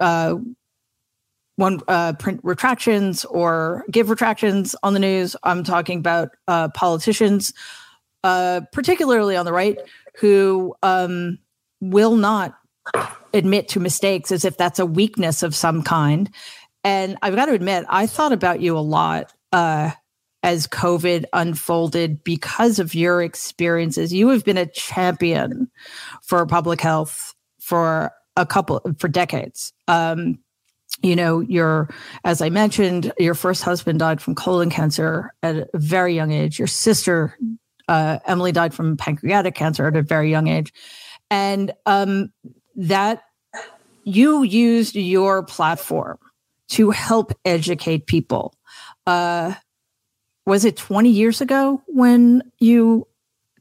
[0.00, 0.34] uh,
[1.86, 5.36] uh, print retractions or give retractions on the news.
[5.44, 7.54] I'm talking about uh, politicians,
[8.24, 9.78] uh, particularly on the right,
[10.16, 11.38] who um,
[11.80, 12.58] will not
[13.34, 16.30] admit to mistakes as if that's a weakness of some kind.
[16.84, 19.90] And I've got to admit, I thought about you a lot uh,
[20.42, 24.12] as COVID unfolded because of your experiences.
[24.12, 25.70] You have been a champion
[26.22, 29.72] for public health for a couple for decades.
[29.88, 30.38] Um,
[31.02, 31.88] you know, your
[32.24, 36.58] as I mentioned, your first husband died from colon cancer at a very young age.
[36.58, 37.36] Your sister
[37.88, 40.72] uh, Emily died from pancreatic cancer at a very young age,
[41.30, 42.30] and um,
[42.76, 43.24] that
[44.04, 46.18] you used your platform
[46.68, 48.54] to help educate people.
[49.06, 49.54] Uh,
[50.46, 53.06] was it 20 years ago when you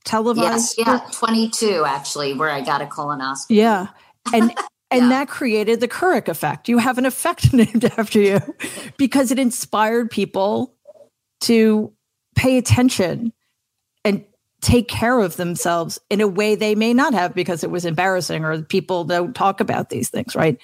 [0.03, 0.75] televised?
[0.77, 3.45] Yes, yeah, 22 actually, where I got a colonoscopy.
[3.49, 3.87] Yeah.
[4.33, 4.53] And
[4.91, 5.09] and yeah.
[5.09, 6.69] that created the Couric effect.
[6.69, 8.39] You have an effect named after you
[8.97, 10.75] because it inspired people
[11.41, 11.91] to
[12.35, 13.33] pay attention
[14.05, 14.25] and
[14.63, 18.43] take care of themselves in a way they may not have because it was embarrassing
[18.43, 20.59] or people don't talk about these things, right?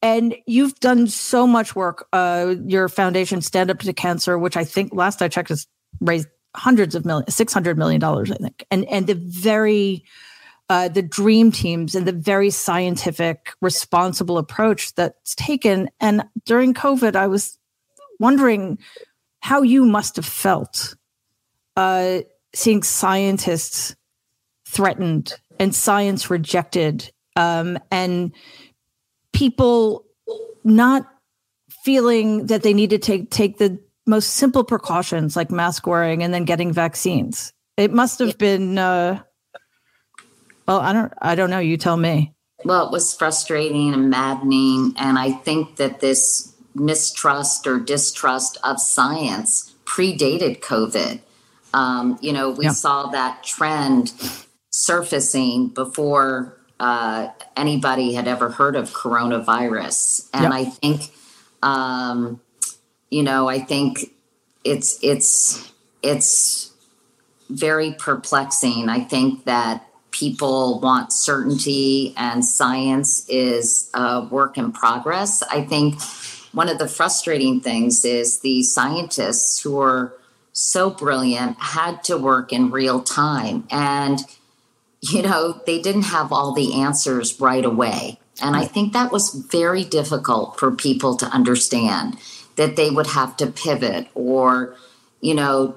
[0.00, 2.06] And you've done so much work.
[2.12, 5.66] Uh, your foundation, Stand Up to Cancer, which I think last I checked has
[6.00, 8.64] raised hundreds of millions, six hundred million dollars, I think.
[8.70, 10.04] And and the very
[10.68, 15.90] uh, the dream teams and the very scientific, responsible approach that's taken.
[16.00, 17.58] And during COVID, I was
[18.20, 18.78] wondering
[19.40, 20.94] how you must have felt
[21.76, 22.20] uh,
[22.54, 23.94] seeing scientists
[24.66, 28.32] threatened and science rejected um, and
[29.32, 30.04] people
[30.62, 31.06] not
[31.84, 36.32] feeling that they need to take take the most simple precautions like mask wearing and
[36.32, 37.52] then getting vaccines.
[37.76, 39.20] It must have been uh,
[40.66, 42.32] well, I don't I don't know, you tell me.
[42.64, 48.80] Well, it was frustrating and maddening and I think that this mistrust or distrust of
[48.80, 51.20] science predated COVID.
[51.74, 52.70] Um, you know, we yeah.
[52.70, 54.12] saw that trend
[54.70, 60.28] surfacing before uh, anybody had ever heard of coronavirus.
[60.32, 61.10] And I think,
[61.62, 62.40] um,
[63.10, 64.12] you know, I think
[64.62, 65.72] it's it's
[66.02, 66.72] it's
[67.50, 68.88] very perplexing.
[68.88, 75.42] I think that people want certainty and science is a work in progress.
[75.42, 76.00] I think
[76.52, 80.14] one of the frustrating things is the scientists who are
[80.54, 83.66] so brilliant had to work in real time.
[83.70, 84.20] And
[85.02, 88.18] you know they didn't have all the answers right away.
[88.42, 92.16] And i think that was very difficult for people to understand
[92.56, 94.74] that they would have to pivot or
[95.20, 95.76] you know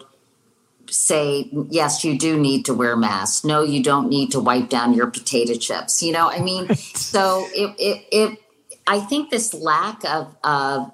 [0.89, 3.43] say yes you do need to wear masks.
[3.43, 6.01] No you don't need to wipe down your potato chips.
[6.01, 8.39] You know i mean so it, it, it
[8.87, 10.91] I think this lack of of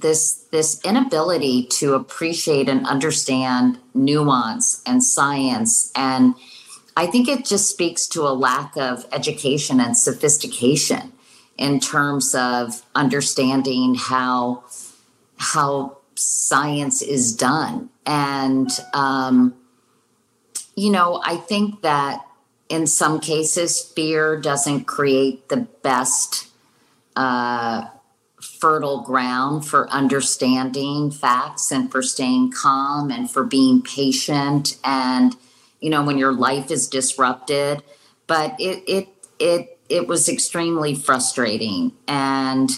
[0.00, 5.92] this this inability to appreciate and understand nuance and science.
[5.94, 6.34] And
[6.96, 11.12] I think it just speaks to a lack of education and sophistication
[11.58, 14.64] in terms of understanding how
[15.36, 17.90] how science is done.
[18.06, 19.54] And um,
[20.74, 22.26] you know I think that
[22.68, 26.48] in some cases fear doesn't create the best
[27.14, 27.86] uh,
[28.62, 34.78] fertile ground for understanding facts and for staying calm and for being patient.
[34.84, 35.34] And
[35.80, 37.82] you know when your life is disrupted
[38.28, 39.08] but it it
[39.40, 41.90] it it was extremely frustrating.
[42.06, 42.70] And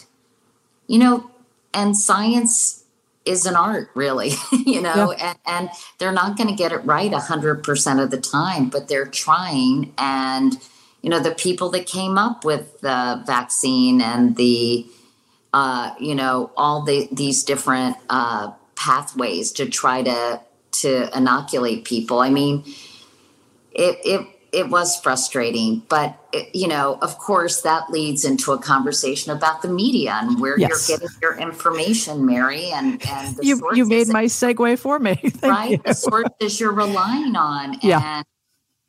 [0.87, 1.31] you know
[1.75, 2.85] and science
[3.27, 5.35] is an art really you know yeah.
[5.47, 9.07] and, and they're not going to get it right 100% of the time but they're
[9.07, 9.93] trying.
[9.99, 10.57] And
[11.03, 14.87] you know, the people that came up with the vaccine and the,
[15.55, 20.41] uh, you know, all the, these different uh, pathways to try to
[20.73, 22.19] to inoculate people.
[22.19, 22.65] I mean,
[23.71, 28.59] it it it was frustrating, but it, you know, of course, that leads into a
[28.59, 30.89] conversation about the media and where yes.
[30.89, 35.71] you're getting your information, Mary, and and you you made my segue for me, right?
[35.71, 35.79] You.
[35.85, 38.01] The sources you're relying on, yeah.
[38.03, 38.27] and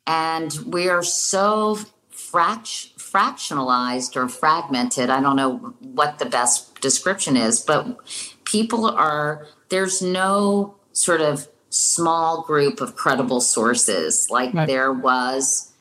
[0.08, 1.78] and we are so
[2.12, 5.08] fract- fractionalized or fragmented.
[5.08, 7.96] I don't know what the best description is, but
[8.44, 14.66] people are, there's no sort of small group of credible sources like right.
[14.66, 15.72] there was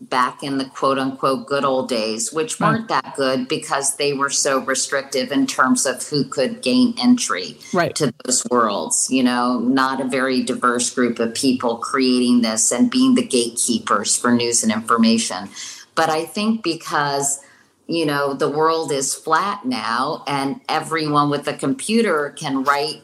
[0.00, 3.02] back in the quote unquote good old days, which weren't right.
[3.02, 7.94] that good because they were so restrictive in terms of who could gain entry right.
[7.94, 9.08] to those worlds.
[9.10, 14.16] You know, not a very diverse group of people creating this and being the gatekeepers
[14.16, 15.50] for news and information.
[15.94, 17.40] But I think because
[17.86, 23.02] you know the world is flat now and everyone with a computer can write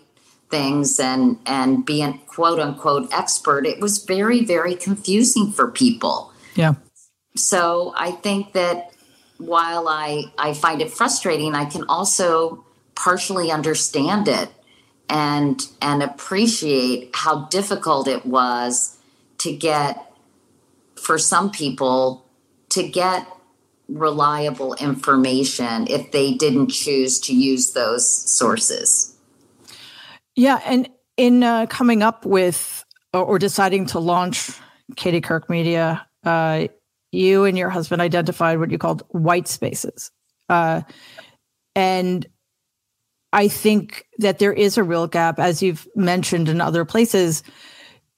[0.48, 6.32] things and and be a quote unquote expert it was very very confusing for people.
[6.54, 6.74] Yeah.
[7.34, 8.92] So i think that
[9.38, 12.64] while i i find it frustrating i can also
[12.94, 14.48] partially understand it
[15.08, 18.96] and and appreciate how difficult it was
[19.38, 20.12] to get
[20.96, 22.25] for some people
[22.70, 23.26] to get
[23.88, 29.16] reliable information if they didn't choose to use those sources.
[30.34, 34.50] Yeah, and in uh, coming up with or deciding to launch
[34.96, 36.66] Katie Couric Media, uh,
[37.12, 40.10] you and your husband identified what you called white spaces,
[40.48, 40.82] uh,
[41.74, 42.26] and
[43.32, 47.42] I think that there is a real gap, as you've mentioned in other places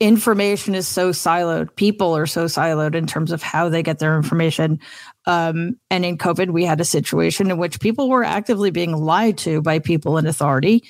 [0.00, 1.74] information is so siloed.
[1.74, 4.78] People are so siloed in terms of how they get their information.
[5.26, 9.38] Um, and in COVID, we had a situation in which people were actively being lied
[9.38, 10.84] to by people in authority.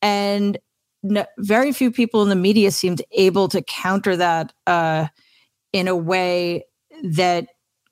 [0.00, 0.58] And
[1.02, 5.08] no, very few people in the media seemed able to counter that uh,
[5.72, 6.64] in a way
[7.02, 7.48] that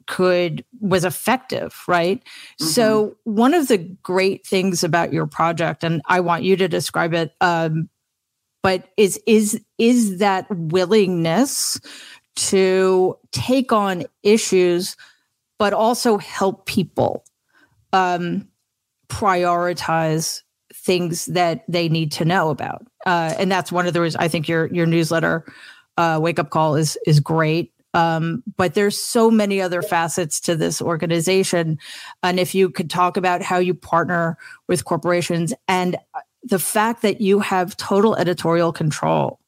[0.09, 2.67] could was effective right mm-hmm.
[2.67, 7.15] so one of the great things about your project and i want you to describe
[7.15, 7.89] it um,
[8.63, 11.81] but is is is that willingness
[12.35, 14.97] to take on issues
[15.59, 17.25] but also help people
[17.93, 18.49] um,
[19.09, 20.43] prioritize
[20.75, 22.85] things that they need to know about.
[23.07, 25.45] Uh, and that's one of the reasons I think your your newsletter,
[25.97, 27.73] uh, Wake Up Call, is is great.
[27.95, 31.79] Um, but there's so many other facets to this organization,
[32.23, 35.97] and if you could talk about how you partner with corporations and
[36.45, 39.39] the fact that you have total editorial control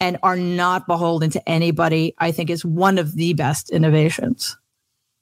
[0.00, 4.56] and are not beholden to anybody, I think is one of the best innovations.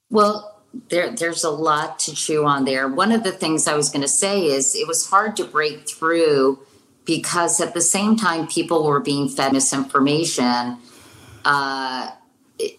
[0.09, 0.55] Well,
[0.89, 2.87] there, there's a lot to chew on there.
[2.87, 5.89] One of the things I was going to say is it was hard to break
[5.89, 6.59] through
[7.05, 10.77] because at the same time people were being fed misinformation.
[11.43, 12.11] Uh,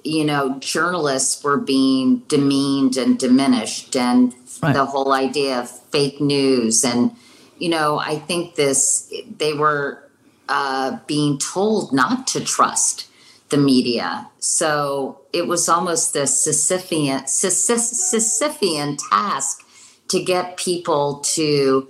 [0.04, 4.74] you know, journalists were being demeaned and diminished, and right.
[4.74, 6.84] the whole idea of fake news.
[6.84, 7.12] And,
[7.60, 10.02] you know, I think this, they were
[10.48, 13.06] uh, being told not to trust
[13.50, 14.28] the media.
[14.38, 19.64] So it was almost a Sisyphean, Sisyphean task
[20.08, 21.88] to get people to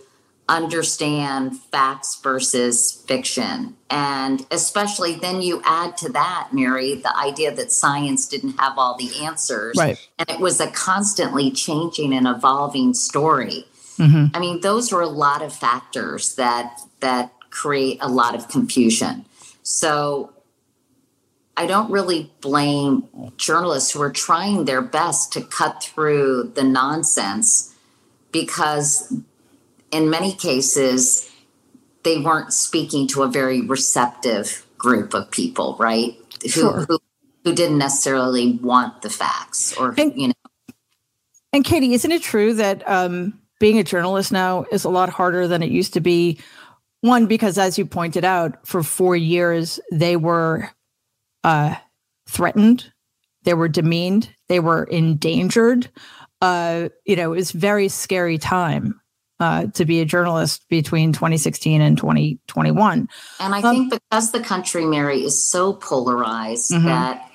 [0.48, 3.76] understand facts versus fiction.
[3.88, 8.96] And especially then you add to that, Mary, the idea that science didn't have all
[8.96, 9.76] the answers.
[9.76, 9.96] Right.
[10.18, 13.64] And it was a constantly changing and evolving story.
[14.00, 14.36] Mm-hmm.
[14.36, 19.26] I mean, those are a lot of factors that that create a lot of confusion.
[19.62, 20.32] So
[21.56, 27.74] I don't really blame journalists who are trying their best to cut through the nonsense
[28.32, 29.12] because,
[29.90, 31.30] in many cases,
[32.02, 36.16] they weren't speaking to a very receptive group of people, right?
[36.46, 36.80] Sure.
[36.80, 36.98] Who, who,
[37.44, 40.34] who didn't necessarily want the facts or, and, you know.
[41.52, 45.46] And Katie, isn't it true that um, being a journalist now is a lot harder
[45.46, 46.40] than it used to be?
[47.02, 50.70] One, because as you pointed out, for four years, they were
[51.44, 51.76] uh,
[52.28, 52.92] threatened,
[53.44, 55.88] they were demeaned, they were endangered.
[56.42, 59.00] Uh, you know, it was very scary time
[59.38, 63.08] uh, to be a journalist between 2016 and 2021.
[63.40, 66.86] And I um, think because the country, Mary, is so polarized mm-hmm.
[66.86, 67.29] that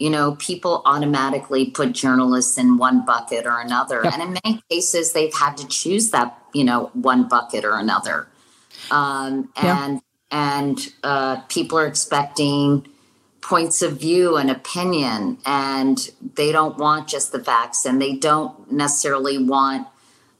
[0.00, 4.14] you know people automatically put journalists in one bucket or another, yep.
[4.14, 8.26] and in many cases they've had to choose that you know one bucket or another.
[8.90, 10.00] Um, and
[10.32, 10.58] yeah.
[10.58, 12.88] and uh, people are expecting
[13.40, 18.70] points of view and opinion and they don't want just the facts and they don't
[18.70, 19.86] necessarily want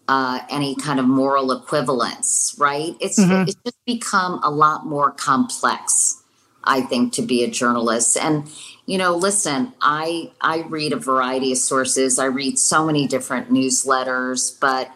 [0.08, 3.48] uh, any kind of moral equivalence right it's mm-hmm.
[3.48, 6.22] it's just become a lot more complex
[6.64, 8.48] i think to be a journalist and
[8.91, 13.49] you know listen i i read a variety of sources i read so many different
[13.49, 14.91] newsletters but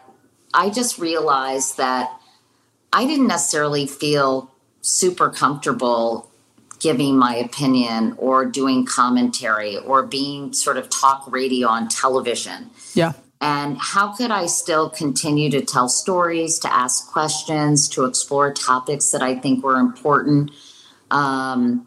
[0.53, 2.11] i just realized that
[2.93, 6.29] i didn't necessarily feel super comfortable
[6.81, 12.69] giving my opinion or doing commentary or being sort of talk radio on television.
[12.93, 13.13] Yeah.
[13.41, 19.13] And how could I still continue to tell stories, to ask questions, to explore topics
[19.13, 20.51] that I think were important?
[21.11, 21.87] Um,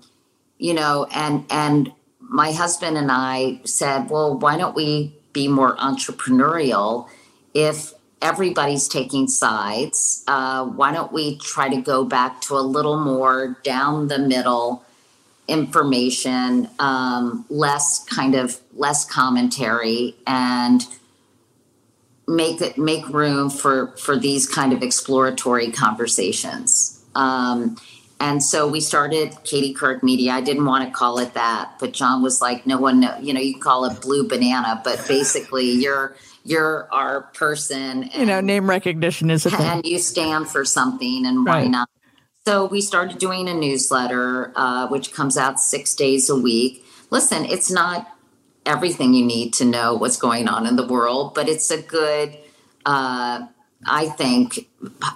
[0.58, 1.92] you know, and and
[2.30, 7.10] my husband and I said, well, why don't we be more entrepreneurial?
[7.54, 13.00] If everybody's taking sides, uh, why don't we try to go back to a little
[13.00, 14.84] more down the middle?
[15.48, 20.86] information, um, less kind of less commentary, and
[22.28, 27.02] make it make room for for these kind of exploratory conversations.
[27.16, 27.78] Um,
[28.20, 30.32] and so we started Katie Couric Media.
[30.32, 33.34] I didn't want to call it that, but John was like, "No one, know, you
[33.34, 38.04] know, you can call it Blue Banana, but basically, you're you're our person.
[38.04, 41.62] And, you know, name recognition is a thing, and you stand for something, and why
[41.62, 41.70] right.
[41.70, 41.90] not?
[42.48, 46.86] So we started doing a newsletter, uh, which comes out six days a week.
[47.10, 48.08] Listen, it's not
[48.66, 52.38] everything you need to know what's going on in the world, but it's a good,
[52.86, 53.48] uh,
[53.88, 54.68] I think,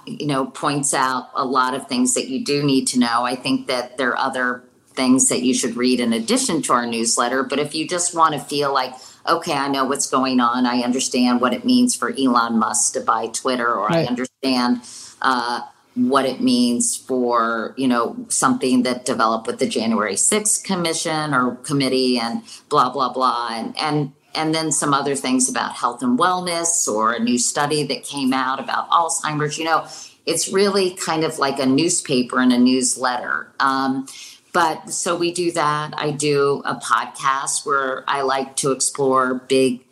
[0.06, 3.24] you know, points out a lot of things that you do need to know.
[3.24, 4.64] I think that there are other
[4.94, 7.42] things that you should read in addition to our newsletter.
[7.42, 8.94] But if you just want to feel like,
[9.28, 13.00] okay, I know what's going on, I understand what it means for Elon Musk to
[13.00, 14.06] buy Twitter, or right.
[14.06, 14.82] I understand.
[15.20, 15.60] Uh,
[15.94, 21.56] what it means for you know something that developed with the January 6th commission or
[21.56, 26.18] committee and blah blah blah and and and then some other things about health and
[26.18, 29.86] wellness or a new study that came out about Alzheimer's you know
[30.24, 34.06] it's really kind of like a newspaper and a newsletter um,
[34.52, 39.84] but so we do that I do a podcast where I like to explore big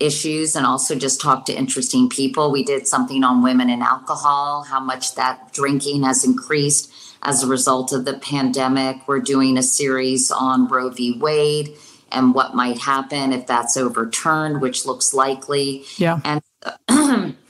[0.00, 2.50] issues and also just talk to interesting people.
[2.50, 6.92] We did something on women and alcohol, how much that drinking has increased
[7.22, 9.06] as a result of the pandemic.
[9.08, 11.18] We're doing a series on Roe v.
[11.18, 11.76] Wade
[12.14, 15.84] and what might happen if that's overturned, which looks likely.
[15.98, 16.20] Yeah.
[16.24, 16.42] And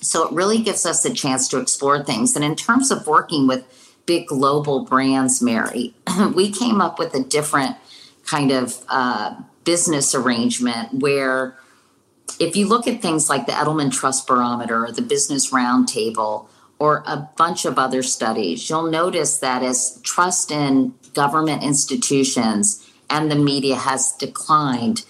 [0.00, 2.34] So it really gives us a chance to explore things.
[2.34, 3.64] And in terms of working with
[4.06, 5.94] big global brands, Mary,
[6.34, 7.76] we came up with a different
[8.26, 11.56] kind of uh, business arrangement where
[12.38, 16.48] if you look at things like the Edelman Trust Barometer or the Business Roundtable
[16.78, 23.30] or a bunch of other studies, you'll notice that as trust in government institutions and
[23.30, 25.04] the media has declined,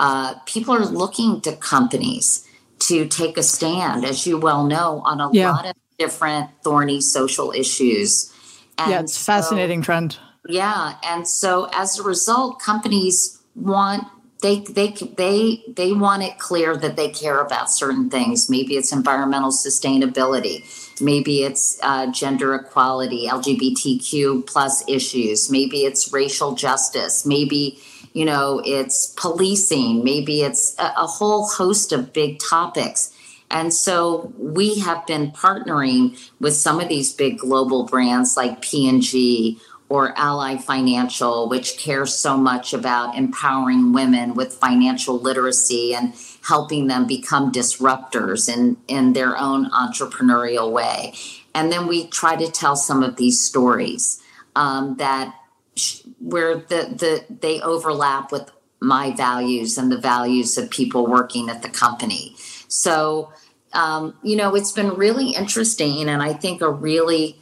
[0.00, 2.48] uh, people are looking to companies
[2.80, 5.52] to take a stand, as you well know, on a yeah.
[5.52, 8.32] lot of different thorny social issues.
[8.76, 10.18] And yeah, it's so, fascinating trend.
[10.48, 14.06] Yeah, and so as a result, companies want
[14.44, 18.50] they they they they want it clear that they care about certain things.
[18.50, 20.62] Maybe it's environmental sustainability.
[21.00, 25.50] Maybe it's uh, gender equality, LGBTQ plus issues.
[25.50, 27.24] Maybe it's racial justice.
[27.24, 27.78] Maybe
[28.12, 30.04] you know it's policing.
[30.04, 33.12] Maybe it's a, a whole host of big topics.
[33.50, 39.60] And so we have been partnering with some of these big global brands like P&G
[39.94, 46.88] or Ally Financial, which cares so much about empowering women with financial literacy and helping
[46.88, 51.14] them become disruptors in, in their own entrepreneurial way.
[51.54, 54.20] And then we try to tell some of these stories
[54.56, 55.32] um, that
[55.76, 61.48] sh- where the, the they overlap with my values and the values of people working
[61.48, 62.34] at the company.
[62.66, 63.32] So,
[63.72, 67.38] um, you know, it's been really interesting and I think a really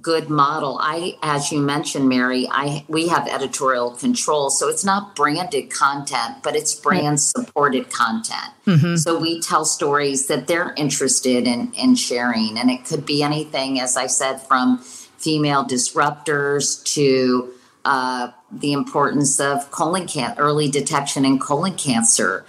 [0.00, 0.78] good model.
[0.80, 6.42] I, as you mentioned, Mary, I we have editorial control, so it's not branded content,
[6.42, 8.52] but it's brand supported content.
[8.66, 8.96] Mm-hmm.
[8.96, 13.80] So we tell stories that they're interested in in sharing, and it could be anything,
[13.80, 17.52] as I said, from female disruptors to
[17.84, 22.44] uh, the importance of colon cancer, early detection in colon cancer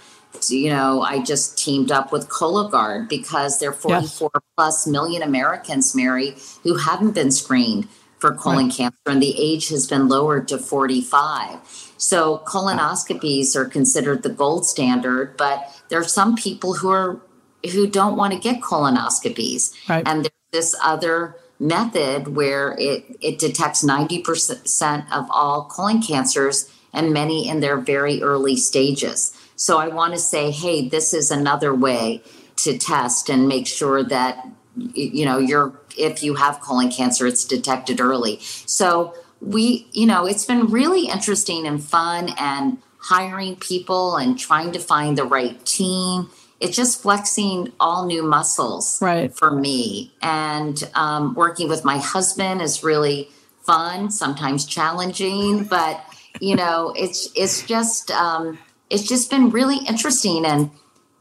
[0.48, 4.42] you know, I just teamed up with Cologuard because there are 44 yes.
[4.56, 8.76] plus million Americans, Mary, who haven't been screened for colon right.
[8.76, 11.58] cancer, and the age has been lowered to 45.
[11.98, 17.20] So colonoscopies are considered the gold standard, but there are some people who are
[17.72, 20.06] who don't want to get colonoscopies, right.
[20.06, 27.12] and there's this other method where it it detects 90% of all colon cancers and
[27.12, 29.32] many in their very early stages.
[29.56, 32.22] So I want to say, hey, this is another way
[32.56, 34.46] to test and make sure that
[34.76, 38.38] you know you're if you have colon cancer, it's detected early.
[38.40, 44.72] So we, you know, it's been really interesting and fun and hiring people and trying
[44.72, 46.30] to find the right team.
[46.58, 49.34] It's just flexing all new muscles right.
[49.34, 50.12] for me.
[50.22, 53.28] And um, working with my husband is really
[53.62, 56.02] fun, sometimes challenging, but
[56.40, 58.58] you know, it's it's just um,
[58.90, 60.70] it's just been really interesting and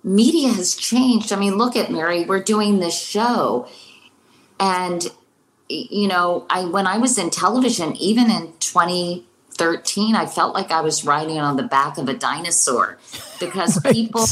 [0.04, 1.34] media has changed.
[1.34, 3.68] I mean, look at Mary, we're doing this show.
[4.60, 5.12] And
[5.68, 10.82] you know, I when I was in television, even in 2013, I felt like I
[10.82, 13.00] was riding on the back of a dinosaur
[13.40, 13.94] because right.
[13.94, 14.26] people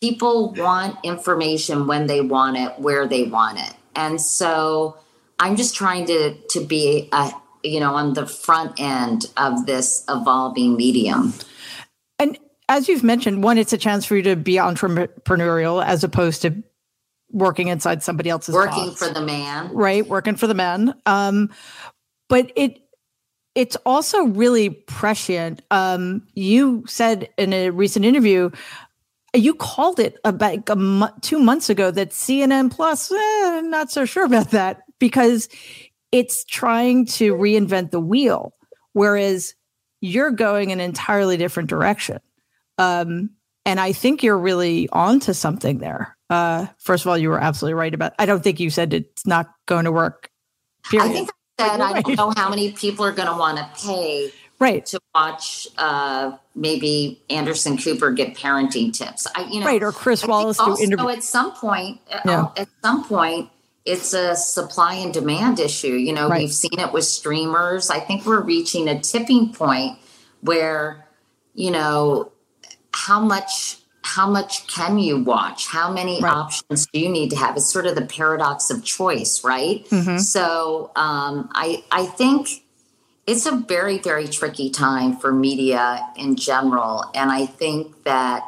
[0.00, 3.74] people want information when they want it, where they want it.
[3.94, 4.96] And so
[5.38, 7.30] I'm just trying to to be a
[7.62, 11.34] you know on the front end of this evolving medium.
[12.70, 16.62] As you've mentioned, one, it's a chance for you to be entrepreneurial as opposed to
[17.32, 20.06] working inside somebody else's working box, for the man, right?
[20.06, 20.94] Working for the man.
[21.04, 21.50] Um,
[22.28, 22.78] but it
[23.56, 25.62] it's also really prescient.
[25.72, 28.50] Um, you said in a recent interview,
[29.34, 33.10] you called it about a mo- two months ago that CNN Plus.
[33.10, 35.48] Eh, not so sure about that because
[36.12, 38.54] it's trying to reinvent the wheel,
[38.92, 39.56] whereas
[40.00, 42.20] you're going an entirely different direction.
[42.80, 43.30] Um,
[43.66, 46.16] and I think you're really onto something there.
[46.30, 48.14] Uh, first of all, you were absolutely right about.
[48.18, 50.30] I don't think you said it's not going to work.
[50.88, 51.08] Period.
[51.08, 51.96] I think I said right.
[51.96, 55.66] I don't know how many people are going to want to pay right to watch
[55.78, 59.26] uh, maybe Anderson Cooper get parenting tips.
[59.34, 61.08] I you know right or Chris Wallace do interview.
[61.08, 62.46] at some point, uh, yeah.
[62.56, 63.50] at some point,
[63.84, 65.94] it's a supply and demand issue.
[65.94, 66.40] You know, right.
[66.40, 67.90] we've seen it with streamers.
[67.90, 69.98] I think we're reaching a tipping point
[70.40, 71.06] where
[71.54, 72.30] you know
[72.92, 75.66] how much how much can you watch?
[75.68, 76.32] How many right.
[76.32, 77.56] options do you need to have?
[77.56, 79.84] It's sort of the paradox of choice right?
[79.86, 80.18] Mm-hmm.
[80.18, 82.64] so um, i i think
[83.26, 87.04] it's a very very tricky time for media in general.
[87.14, 88.44] And i think that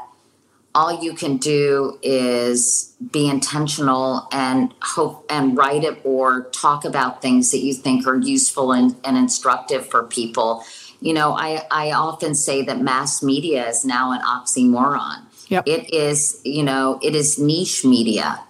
[0.74, 7.20] all you can do is be intentional and hope and write it or talk about
[7.20, 10.64] things that you think are useful and, and instructive for people
[11.03, 15.26] you know, I, I often say that mass media is now an oxymoron.
[15.48, 15.64] Yep.
[15.66, 18.44] It is, you know, it is niche media.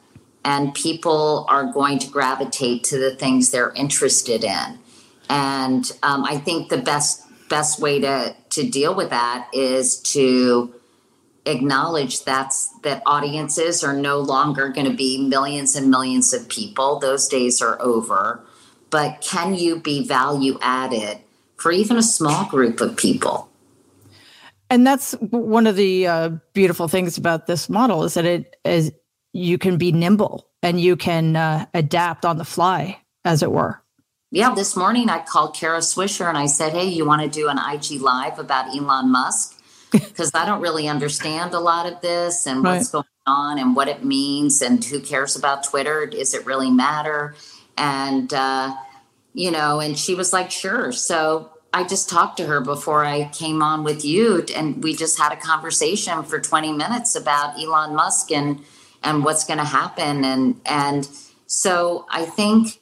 [0.45, 4.79] and people are going to gravitate to the things they're interested in.
[5.29, 10.75] And um, I think the best best way to to deal with that is to
[11.47, 16.99] acknowledge that's that audiences are no longer going to be millions and millions of people.
[16.99, 18.41] Those days are over.
[18.91, 21.19] But can you be value added
[21.63, 23.49] for even a small group of people?
[24.69, 28.93] And that's one of the uh, beautiful things about this model is that it is
[29.33, 33.81] you can be nimble and you can uh, adapt on the fly, as it were.
[34.31, 37.49] Yeah, this morning I called Kara Swisher and I said, "Hey, you want to do
[37.49, 39.59] an IG live about Elon Musk?"
[39.93, 42.79] because I don't really understand a lot of this and right.
[42.79, 46.07] what's going on and what it means and who cares about Twitter?
[46.07, 47.35] Does it really matter?
[47.77, 48.75] And, uh,
[49.35, 50.93] you know, and she was like, sure.
[50.93, 55.19] So I just talked to her before I came on with you, and we just
[55.19, 58.61] had a conversation for 20 minutes about Elon Musk and
[59.03, 60.25] and what's going to happen.
[60.25, 61.09] And and
[61.47, 62.81] so I think,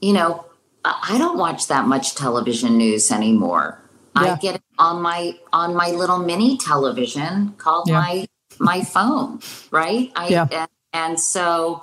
[0.00, 0.44] you know,
[0.84, 3.80] I don't watch that much television news anymore.
[4.14, 4.34] Yeah.
[4.34, 7.94] I get it on my on my little mini television called yeah.
[7.94, 8.26] my
[8.58, 9.40] my phone,
[9.70, 10.12] right?
[10.14, 10.46] I yeah.
[10.50, 11.82] and, and so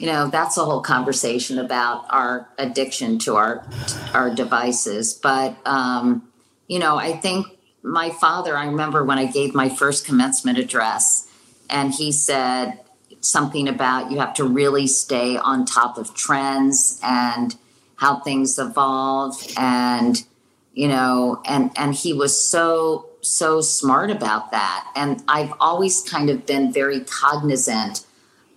[0.00, 3.64] you know that's a whole conversation about our addiction to our
[4.14, 5.14] our devices.
[5.14, 6.26] But um
[6.70, 7.46] you know i think
[7.82, 11.28] my father i remember when i gave my first commencement address
[11.68, 12.78] and he said
[13.20, 17.56] something about you have to really stay on top of trends and
[17.96, 20.24] how things evolve and
[20.72, 24.90] you know and and he was so so smart about that.
[24.96, 28.06] And i've always kind of been very cognizant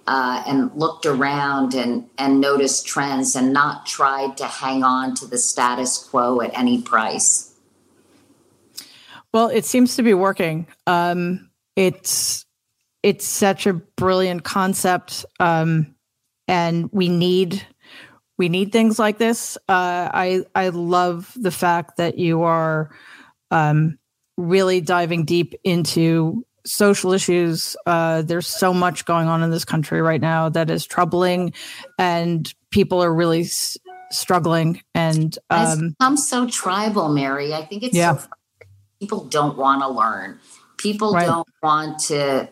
[0.07, 5.25] uh, and looked around and and noticed trends and not tried to hang on to
[5.25, 7.53] the status quo at any price
[9.33, 12.45] well it seems to be working um, it's
[13.01, 15.93] it's such a brilliant concept um,
[16.47, 17.65] and we need
[18.37, 19.57] we need things like this.
[19.69, 22.89] Uh, I I love the fact that you are
[23.51, 23.99] um,
[24.37, 27.75] really diving deep into social issues.
[27.85, 31.53] Uh, there's so much going on in this country right now that is troubling,
[31.97, 33.77] and people are really s-
[34.11, 34.81] struggling.
[34.93, 37.53] And um, I'm so tribal, Mary.
[37.53, 38.17] I think it's yeah.
[38.17, 38.27] so
[38.99, 40.39] people don't want to learn.
[40.77, 41.25] People right.
[41.25, 42.49] don't want to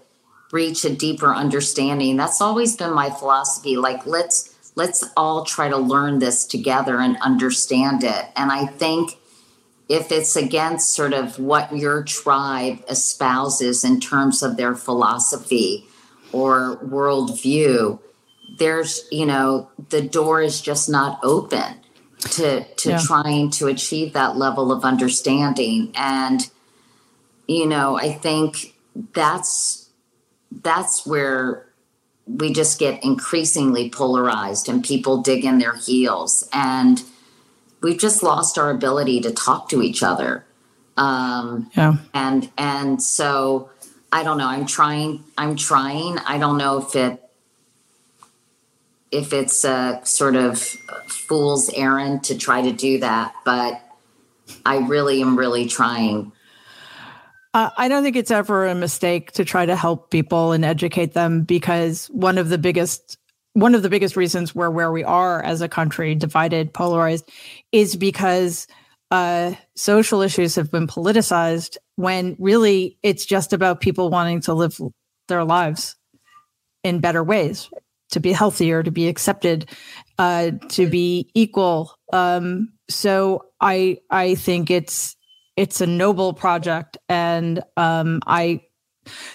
[0.52, 2.18] reach a deeper understanding.
[2.18, 3.78] That's always been my philosophy.
[3.78, 8.26] Like let's let's all try to learn this together and understand it.
[8.36, 9.18] And I think
[9.92, 15.86] if it's against sort of what your tribe espouses in terms of their philosophy
[16.32, 18.00] or worldview,
[18.58, 21.76] there's, you know, the door is just not open
[22.20, 23.00] to to yeah.
[23.04, 25.92] trying to achieve that level of understanding.
[25.94, 26.50] And,
[27.46, 28.74] you know, I think
[29.14, 29.90] that's
[30.64, 31.68] that's where
[32.26, 37.04] we just get increasingly polarized and people dig in their heels and
[37.82, 40.46] we've just lost our ability to talk to each other.
[40.98, 41.96] Um, yeah.
[42.14, 43.70] and and so
[44.12, 46.18] i don't know i'm trying i'm trying.
[46.20, 47.24] I don't know if it
[49.10, 50.60] if it's a sort of
[51.08, 53.82] fool's errand to try to do that but
[54.66, 56.34] i really am really trying.
[57.54, 61.14] Uh, I don't think it's ever a mistake to try to help people and educate
[61.14, 63.18] them because one of the biggest
[63.54, 67.30] one of the biggest reasons we're where we are as a country, divided, polarized,
[67.72, 68.68] is because
[69.12, 74.78] uh, social issues have been politicized when really it's just about people wanting to live
[75.28, 75.96] their lives
[76.84, 77.70] in better ways,
[78.12, 79.70] to be healthier, to be accepted,
[80.18, 81.94] uh, to be equal.
[82.12, 85.16] Um, so I I think it's
[85.58, 88.62] it's a noble project and um, i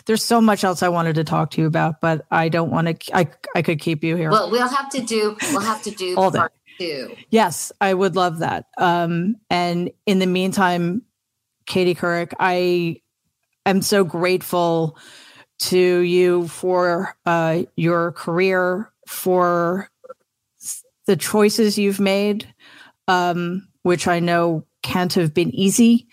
[0.07, 2.87] there's so much else i wanted to talk to you about but i don't want
[2.87, 5.91] to i i could keep you here well we'll have to do we'll have to
[5.91, 11.03] do All part two yes i would love that um, and in the meantime
[11.67, 13.01] katie couric i
[13.65, 14.97] am so grateful
[15.59, 19.89] to you for uh, your career for
[21.07, 22.53] the choices you've made
[23.09, 26.07] um, which i know can't have been easy.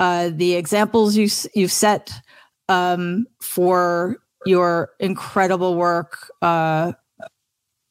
[0.00, 2.12] Uh, the examples you you've set
[2.68, 6.92] um, for your incredible work uh,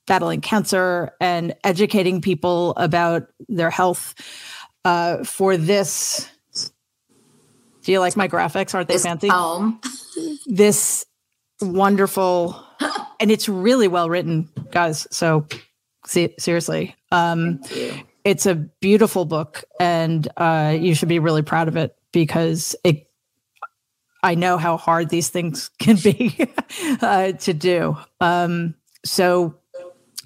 [0.08, 4.16] battling cancer and educating people about their health.
[4.84, 6.30] Uh, for this,
[7.84, 8.76] do you like my graphics?
[8.76, 9.30] Aren't they fancy?
[9.30, 9.80] Home.
[10.45, 11.06] this
[11.62, 12.64] wonderful,
[13.20, 15.08] and it's really well written, guys.
[15.12, 15.47] So
[16.06, 17.62] see, seriously, um,
[18.24, 23.08] it's a beautiful book and uh, you should be really proud of it because it
[24.26, 26.36] I know how hard these things can be
[26.99, 27.95] uh, to do.
[28.20, 28.74] Um,
[29.06, 29.60] so,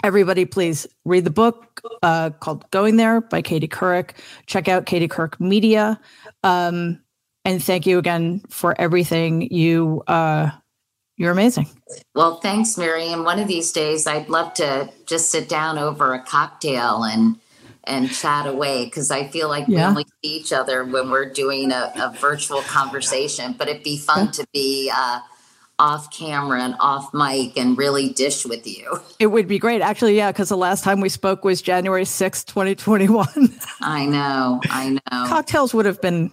[0.03, 4.11] everybody, please read the book uh, called Going There by Katie Couric.
[4.45, 5.99] Check out Katie Couric Media.
[6.43, 7.01] Um,
[7.45, 9.51] and thank you again for everything.
[9.53, 10.51] You, uh,
[11.17, 11.69] you're amazing.
[12.15, 13.11] Well, thanks, Mary.
[13.11, 17.37] And one of these days, I'd love to just sit down over a cocktail and
[17.85, 19.77] and chat away because I feel like yeah.
[19.77, 23.55] we only see each other when we're doing a, a virtual conversation.
[23.57, 24.31] But it'd be fun yeah.
[24.31, 25.19] to be uh,
[25.79, 28.99] off camera and off mic and really dish with you.
[29.17, 29.81] It would be great.
[29.81, 33.27] Actually, yeah, because the last time we spoke was January 6th, 2021.
[33.81, 34.61] I know.
[34.65, 35.25] I know.
[35.27, 36.31] Cocktails would have been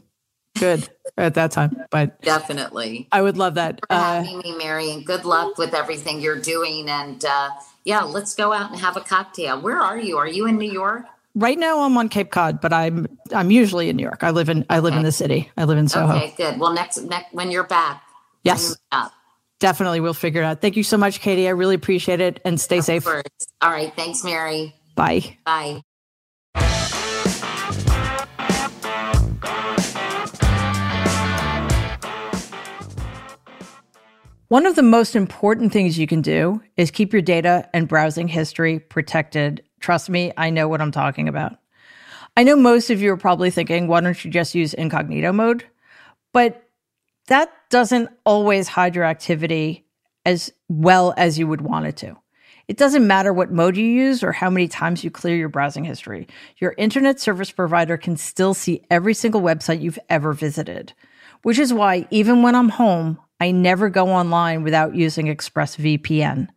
[0.59, 3.09] good at that time, but definitely.
[3.13, 3.81] I would love that.
[3.81, 6.89] For uh, having me, Mary, and good luck with everything you're doing.
[6.89, 7.51] And uh,
[7.85, 9.61] yeah, let's go out and have a cocktail.
[9.61, 10.19] Where are you?
[10.19, 11.07] Are you in New York?
[11.35, 14.25] Right now, I'm on Cape Cod, but I'm I'm usually in New York.
[14.25, 14.99] I live in I live okay.
[14.99, 15.51] in the city.
[15.57, 16.17] I live in Soho.
[16.17, 16.59] Okay, good.
[16.59, 18.03] Well, next next when you're back,
[18.43, 18.77] yes,
[19.61, 20.61] definitely we'll figure it out.
[20.61, 21.47] Thank you so much, Katie.
[21.47, 23.05] I really appreciate it, and stay of safe.
[23.05, 23.23] Course.
[23.61, 24.75] All right, thanks, Mary.
[24.95, 25.39] Bye.
[25.45, 25.83] Bye.
[34.49, 38.29] One of the most important things you can do is keep your data and browsing
[38.29, 41.59] history protected Trust me, I know what I'm talking about.
[42.37, 45.65] I know most of you are probably thinking, why don't you just use incognito mode?
[46.33, 46.66] But
[47.27, 49.87] that doesn't always hide your activity
[50.25, 52.17] as well as you would want it to.
[52.69, 55.85] It doesn't matter what mode you use or how many times you clear your browsing
[55.85, 56.27] history.
[56.59, 60.93] Your internet service provider can still see every single website you've ever visited,
[61.43, 66.49] which is why even when I'm home, I never go online without using ExpressVPN.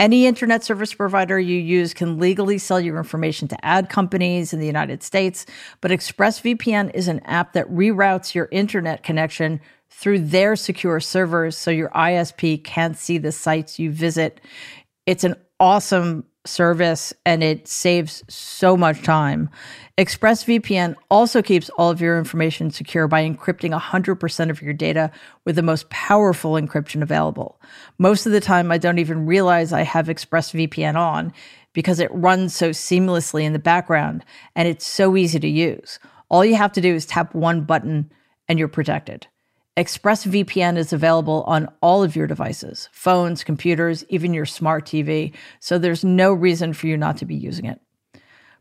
[0.00, 4.60] Any internet service provider you use can legally sell your information to ad companies in
[4.60, 5.46] the United States,
[5.80, 9.60] but ExpressVPN is an app that reroutes your internet connection
[9.96, 14.40] through their secure servers so your ISP can't see the sites you visit.
[15.06, 19.48] It's an awesome service and it saves so much time.
[19.96, 25.10] ExpressVPN also keeps all of your information secure by encrypting 100% of your data
[25.44, 27.60] with the most powerful encryption available.
[27.96, 31.32] Most of the time, I don't even realize I have ExpressVPN on
[31.72, 34.24] because it runs so seamlessly in the background
[34.56, 35.98] and it's so easy to use.
[36.28, 38.10] All you have to do is tap one button
[38.48, 39.28] and you're protected.
[39.76, 45.78] ExpressVPN is available on all of your devices, phones, computers, even your smart TV, so
[45.78, 47.80] there's no reason for you not to be using it.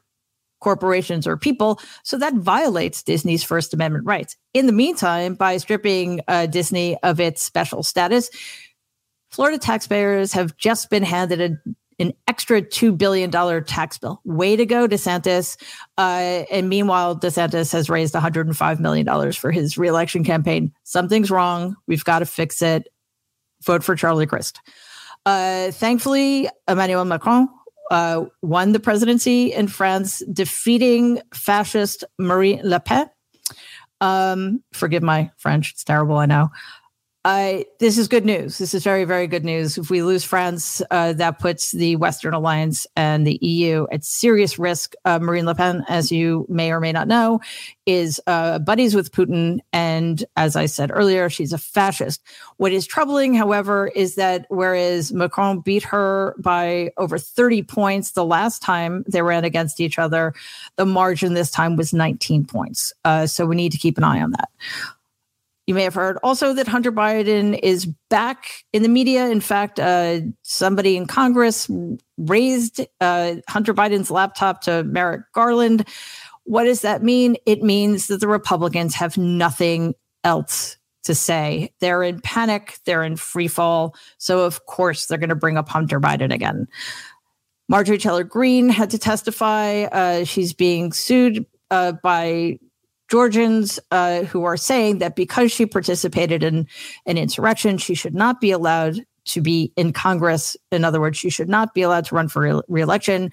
[0.60, 1.80] corporations or people.
[2.04, 4.36] So that violates Disney's First Amendment rights.
[4.58, 8.32] In the meantime, by stripping uh, Disney of its special status,
[9.30, 13.30] Florida taxpayers have just been handed a, an extra $2 billion
[13.66, 14.20] tax bill.
[14.26, 15.62] Way to go, DeSantis.
[15.96, 20.74] Uh, and meanwhile, DeSantis has raised $105 million for his reelection campaign.
[20.82, 21.76] Something's wrong.
[21.86, 22.88] We've got to fix it.
[23.64, 24.60] Vote for Charlie Crist.
[25.24, 27.48] Uh, thankfully, Emmanuel Macron
[27.92, 33.08] uh, won the presidency in France, defeating fascist Marine Le Pen.
[34.02, 36.50] Um, forgive my French; it's terrible, I know.
[37.80, 38.58] This is good news.
[38.58, 39.78] This is very, very good news.
[39.78, 44.58] If we lose France, uh, that puts the Western Alliance and the EU at serious
[44.58, 44.94] risk.
[45.06, 47.40] Uh, Marine Le Pen, as you may or may not know,
[47.86, 49.60] is uh, buddies with Putin.
[49.74, 52.24] And as I said earlier, she's a fascist.
[52.56, 58.26] What is troubling, however, is that whereas Macron beat her by over 30 points the
[58.26, 60.34] last time they ran against each other,
[60.78, 62.94] the margin this time was 19 points.
[63.06, 64.50] Uh, so we need to keep an eye on that.
[65.68, 69.30] You may have heard also that Hunter Biden is back in the media.
[69.30, 71.70] In fact, uh, somebody in Congress
[72.18, 75.86] raised uh, Hunter Biden's laptop to Merrick Garland.
[76.46, 77.36] What does that mean?
[77.46, 79.94] It means that the Republicans have nothing
[80.24, 81.74] else to say.
[81.82, 83.94] They're in panic, they're in free fall.
[84.18, 86.68] So, of course, they're going to bring up Hunter Biden again.
[87.68, 89.84] Marjorie Taylor Greene had to testify.
[89.84, 92.58] Uh, she's being sued uh, by
[93.10, 96.68] Georgians uh, who are saying that because she participated in
[97.06, 100.58] an insurrection, she should not be allowed to be in Congress.
[100.72, 103.32] In other words, she should not be allowed to run for re- election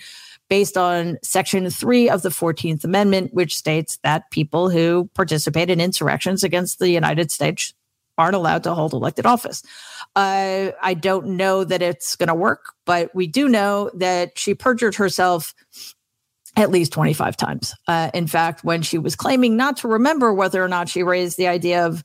[0.49, 5.81] based on Section 3 of the 14th Amendment, which states that people who participate in
[5.81, 7.73] insurrections against the United States
[8.19, 9.63] aren't allowed to hold elected office.
[10.15, 14.55] Uh, I don't know that it's going to work, but we do know that she
[14.55, 15.55] perjured herself
[16.57, 17.75] at least 25 times.
[17.89, 21.37] Uh, in fact, when she was claiming not to remember whether or not she raised
[21.37, 22.03] the idea of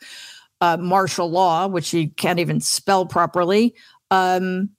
[0.62, 3.76] uh, martial law, which she can't even spell properly,
[4.12, 4.70] um,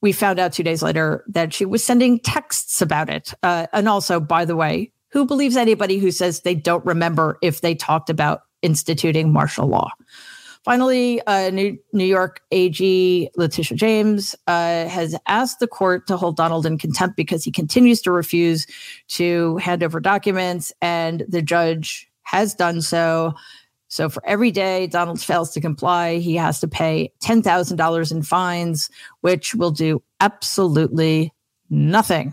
[0.00, 3.34] we found out two days later that she was sending texts about it.
[3.42, 7.60] Uh, and also, by the way, who believes anybody who says they don't remember if
[7.60, 9.90] they talked about instituting martial law?
[10.64, 16.36] Finally, uh, New, New, York AG Letitia James uh, has asked the court to hold
[16.36, 18.66] Donald in contempt because he continues to refuse
[19.08, 23.34] to hand over documents, and the judge has done so.
[23.88, 28.88] So for every day Donald fails to comply, he has to pay $10,000 in fines,
[29.20, 31.32] which will do absolutely
[31.68, 32.32] nothing.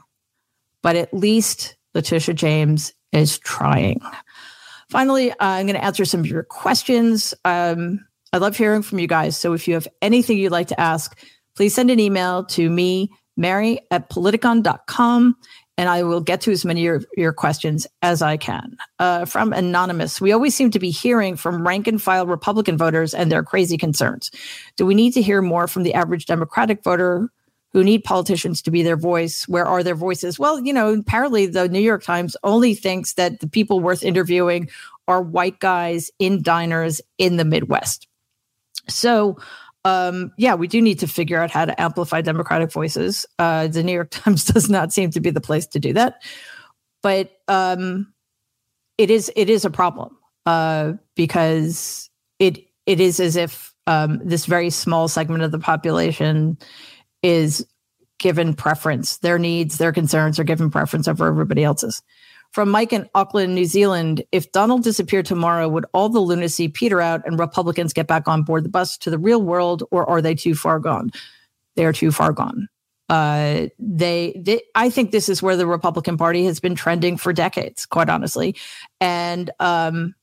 [0.84, 4.00] But at least Letitia James is trying.
[4.90, 7.34] Finally, uh, I'm going to answer some of your questions.
[7.44, 9.38] Um, I love hearing from you guys.
[9.38, 11.18] So if you have anything you'd like to ask,
[11.56, 15.36] please send an email to me, Mary at politicon.com,
[15.78, 18.78] and I will get to as many of your, your questions as I can.
[19.00, 23.14] Uh, from Anonymous, we always seem to be hearing from rank and file Republican voters
[23.14, 24.30] and their crazy concerns.
[24.76, 27.32] Do we need to hear more from the average Democratic voter
[27.72, 29.48] who need politicians to be their voice.
[29.48, 30.40] Where are their voices?
[30.40, 34.70] Well, you know, apparently the New York Times only thinks that the people worth interviewing
[35.08, 38.09] are white guys in diners in the Midwest.
[38.88, 39.38] So,
[39.86, 43.26] um, yeah, we do need to figure out how to amplify Democratic voices.
[43.38, 46.22] Uh, the New York Times does not seem to be the place to do that,
[47.02, 48.14] but um,
[48.98, 52.10] it is it is a problem uh, because
[52.40, 56.58] it it is as if um, this very small segment of the population
[57.24, 57.66] is
[58.20, 59.18] given preference.
[59.18, 62.02] Their needs, their concerns are given preference over everybody else's.
[62.52, 67.00] From Mike in Auckland, New Zealand, if Donald disappeared tomorrow, would all the lunacy peter
[67.00, 70.22] out and Republicans get back on board the bus to the real world, or are
[70.22, 71.12] they too far gone?
[71.76, 72.68] They are too far gone.
[73.08, 77.34] Uh, they, they, I think this is where the Republican Party has been trending for
[77.34, 78.56] decades, quite honestly.
[79.00, 80.16] And um,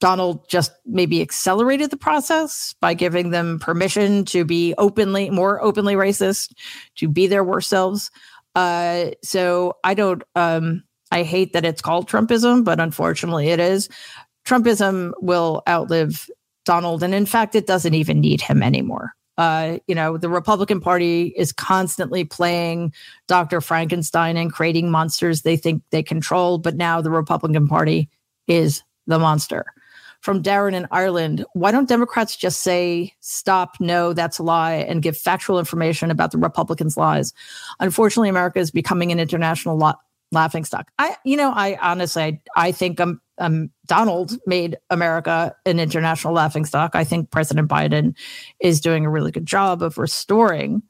[0.00, 5.94] Donald just maybe accelerated the process by giving them permission to be openly, more openly
[5.94, 6.52] racist,
[6.96, 8.10] to be their worst selves.
[8.54, 10.22] Uh, so I don't.
[10.34, 13.88] Um, I hate that it's called Trumpism, but unfortunately it is.
[14.44, 16.28] Trumpism will outlive
[16.64, 17.02] Donald.
[17.02, 19.12] And in fact, it doesn't even need him anymore.
[19.36, 22.92] Uh, you know, the Republican Party is constantly playing
[23.26, 23.60] Dr.
[23.60, 28.08] Frankenstein and creating monsters they think they control, but now the Republican Party
[28.46, 29.66] is the monster.
[30.20, 35.02] From Darren in Ireland, why don't Democrats just say, stop, no, that's a lie, and
[35.02, 37.34] give factual information about the Republicans' lies?
[37.80, 39.98] Unfortunately, America is becoming an international lo-
[40.34, 40.90] laughing stock.
[40.98, 46.34] I, you know, I honestly, I, I think um, um, Donald made America an international
[46.34, 46.94] laughing stock.
[46.94, 48.14] I think President Biden
[48.60, 50.82] is doing a really good job of restoring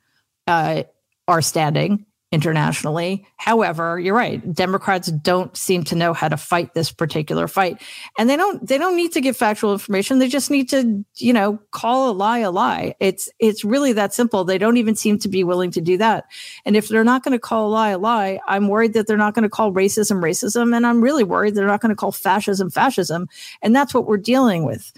[0.46, 0.82] uh,
[1.28, 2.04] our standing
[2.34, 3.24] internationally.
[3.36, 4.52] However, you're right.
[4.52, 7.80] Democrats don't seem to know how to fight this particular fight.
[8.18, 10.18] And they don't they don't need to give factual information.
[10.18, 12.96] They just need to, you know, call a lie a lie.
[12.98, 14.42] It's it's really that simple.
[14.42, 16.24] They don't even seem to be willing to do that.
[16.64, 19.16] And if they're not going to call a lie a lie, I'm worried that they're
[19.16, 22.10] not going to call racism racism and I'm really worried they're not going to call
[22.10, 23.28] fascism fascism.
[23.62, 24.92] And that's what we're dealing with.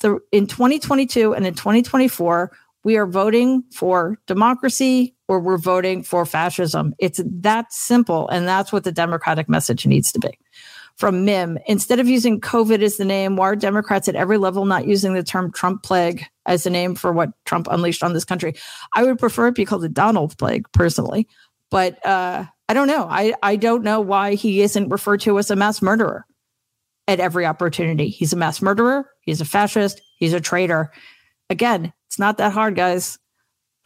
[0.00, 2.52] The in 2022 and in 2024
[2.86, 6.94] we are voting for democracy or we're voting for fascism.
[7.00, 8.28] It's that simple.
[8.28, 10.38] And that's what the Democratic message needs to be.
[10.96, 11.58] from Mim.
[11.66, 15.14] Instead of using COVID as the name, why are Democrats at every level not using
[15.14, 18.54] the term Trump plague as the name for what Trump unleashed on this country?
[18.94, 21.28] I would prefer it be called the Donald plague personally,
[21.72, 23.06] but uh, I don't know.
[23.10, 26.24] I, I don't know why he isn't referred to as a mass murderer
[27.08, 28.08] at every opportunity.
[28.08, 29.10] He's a mass murderer.
[29.22, 30.00] He's a fascist.
[30.18, 30.92] He's a traitor.
[31.50, 33.18] Again, it's not that hard, guys.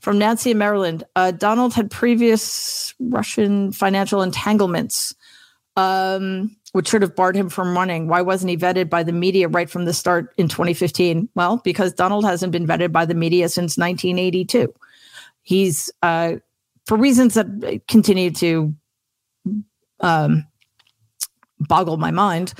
[0.00, 5.14] From Nancy in Maryland, uh, Donald had previous Russian financial entanglements
[5.76, 8.06] um, which should have barred him from running.
[8.06, 11.28] Why wasn't he vetted by the media right from the start in 2015?
[11.34, 14.72] Well, because Donald hasn't been vetted by the media since 1982.
[15.42, 16.36] He's, uh,
[16.86, 18.74] for reasons that continue to
[20.00, 20.46] um,
[21.58, 22.54] boggle my mind,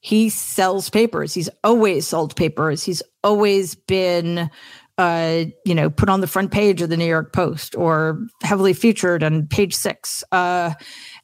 [0.00, 1.34] he sells papers.
[1.34, 2.84] He's always sold papers.
[2.84, 4.50] He's always been,
[4.98, 8.72] uh, you know, put on the front page of the New York Post or heavily
[8.72, 10.24] featured on page six.
[10.32, 10.74] Uh,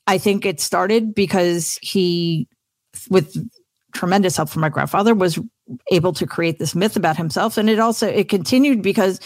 [0.06, 2.48] I think it started because he,
[3.10, 3.36] with
[3.92, 5.40] tremendous help from my grandfather, was
[5.90, 9.18] able to create this myth about himself, and it also it continued because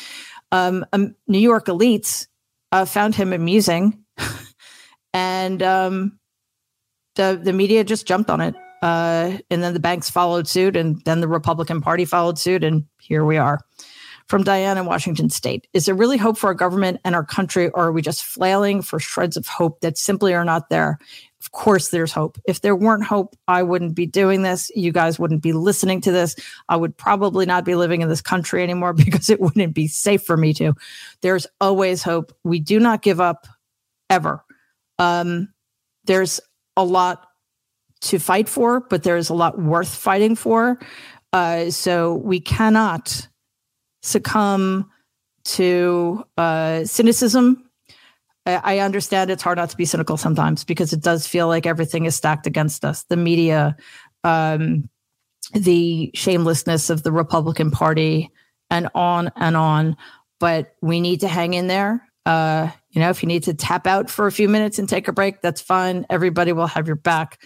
[0.51, 2.27] um, um, New York elites
[2.73, 4.03] uh, found him amusing,
[5.13, 6.19] and um,
[7.17, 11.03] the the media just jumped on it, uh, and then the banks followed suit, and
[11.05, 13.61] then the Republican Party followed suit, and here we are
[14.29, 15.67] from Diane in Washington State.
[15.73, 18.83] Is there really hope for our government and our country, or are we just flailing
[18.83, 20.99] for shreds of hope that simply are not there?
[21.41, 22.37] Of course, there's hope.
[22.47, 24.71] If there weren't hope, I wouldn't be doing this.
[24.75, 26.37] You guys wouldn't be listening to this.
[26.69, 30.23] I would probably not be living in this country anymore because it wouldn't be safe
[30.23, 30.75] for me to.
[31.23, 32.33] There's always hope.
[32.45, 33.47] We do not give up
[34.11, 34.45] ever.
[34.99, 35.55] Um,
[36.05, 36.41] there's
[36.77, 37.27] a lot
[38.01, 40.79] to fight for, but there's a lot worth fighting for.
[41.33, 43.28] Uh, so we cannot
[44.09, 44.91] succumb
[45.45, 47.65] to uh, cynicism.
[48.47, 52.07] I, understand it's hard not to be cynical sometimes because it does feel like everything
[52.07, 53.03] is stacked against us.
[53.05, 53.77] The media,
[54.25, 54.89] um,
[55.53, 58.31] the shamelessness of the Republican Party,
[58.71, 59.99] and on and on.
[60.41, 62.09] But we need to hang in there.
[62.25, 65.09] Uh, you know, if you need to tap out for a few minutes and take
[65.09, 66.07] a break, that's fine.
[66.09, 67.39] Everybody will have your back.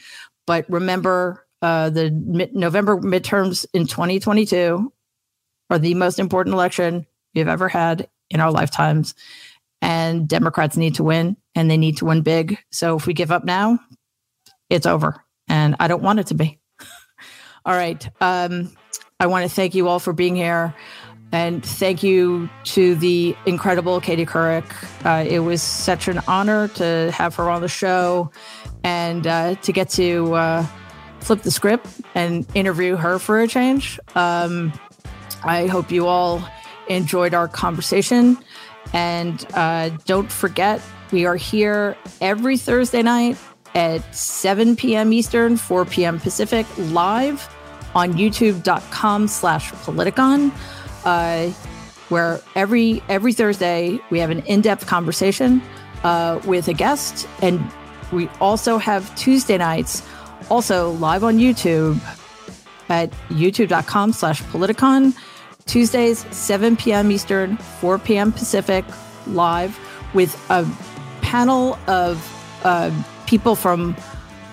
[0.46, 2.10] But remember, uh, the
[2.52, 4.92] November midterms in 2022
[5.72, 9.14] are the most important election we've ever had in our lifetimes.
[9.80, 12.58] And Democrats need to win and they need to win big.
[12.70, 13.80] So if we give up now,
[14.68, 15.24] it's over.
[15.48, 16.60] And I don't want it to be.
[17.64, 18.06] all right.
[18.20, 18.70] Um,
[19.18, 20.74] I want to thank you all for being here.
[21.32, 24.66] And thank you to the incredible Katie Couric.
[25.06, 28.30] Uh, it was such an honor to have her on the show
[28.84, 30.66] and uh, to get to uh,
[31.20, 33.98] flip the script and interview her for a change.
[34.14, 34.74] Um,
[35.44, 36.42] I hope you all
[36.88, 38.38] enjoyed our conversation.
[38.92, 40.80] And uh, don't forget,
[41.12, 43.36] we are here every Thursday night
[43.74, 45.12] at 7 p.m.
[45.12, 46.20] Eastern, 4 p.m.
[46.20, 47.48] Pacific, live
[47.94, 50.50] on youtube.com slash politicon,
[51.04, 51.50] uh,
[52.08, 55.62] where every every Thursday we have an in-depth conversation
[56.02, 57.28] uh, with a guest.
[57.40, 57.60] And
[58.12, 60.02] we also have Tuesday nights
[60.50, 62.00] also live on YouTube
[62.88, 65.14] at youtube.com slash politicon
[65.66, 67.10] Tuesdays, 7 p.m.
[67.10, 68.32] Eastern, 4 p.m.
[68.32, 68.84] Pacific,
[69.26, 69.78] live
[70.14, 70.68] with a
[71.22, 72.20] panel of
[72.64, 72.90] uh,
[73.26, 73.96] people from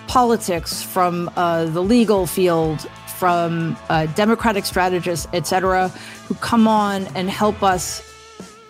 [0.07, 2.81] politics, from uh, the legal field,
[3.17, 5.89] from uh, democratic strategists, etc.,
[6.27, 7.99] who come on and help us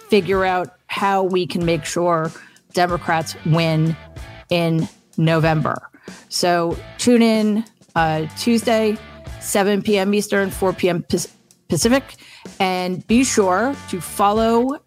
[0.09, 2.31] figure out how we can make sure
[2.73, 3.95] Democrats win
[4.49, 4.87] in
[5.17, 5.89] November.
[6.29, 7.63] So tune in
[7.95, 8.97] uh, Tuesday,
[9.39, 10.13] 7 p.m.
[10.13, 11.05] Eastern, 4 p.m.
[11.67, 12.15] Pacific.
[12.59, 14.79] And be sure to follow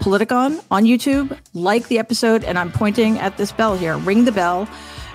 [0.00, 3.98] Politicon on YouTube, like the episode, and I'm pointing at this bell here.
[3.98, 4.66] Ring the bell.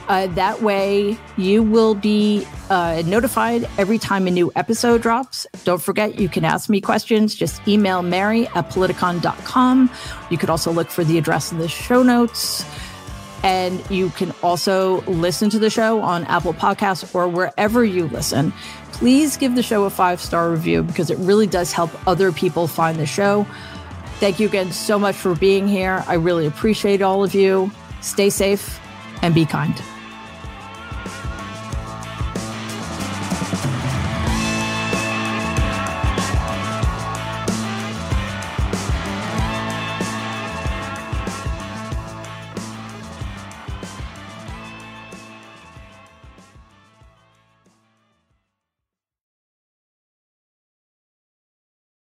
[0.08, 5.48] Uh, that way, you will be uh, notified every time a new episode drops.
[5.64, 7.34] Don't forget, you can ask me questions.
[7.34, 9.90] Just email Mary at politicon.com.
[10.30, 12.64] You could also look for the address in the show notes.
[13.44, 18.54] And you can also listen to the show on Apple Podcasts or wherever you listen
[18.96, 22.66] please give the show a five star review because it really does help other people
[22.66, 23.46] find the show.
[24.20, 26.04] Thank you again so much for being here.
[26.08, 27.70] I really appreciate all of you.
[28.02, 28.80] Stay safe
[29.22, 29.76] and be kind.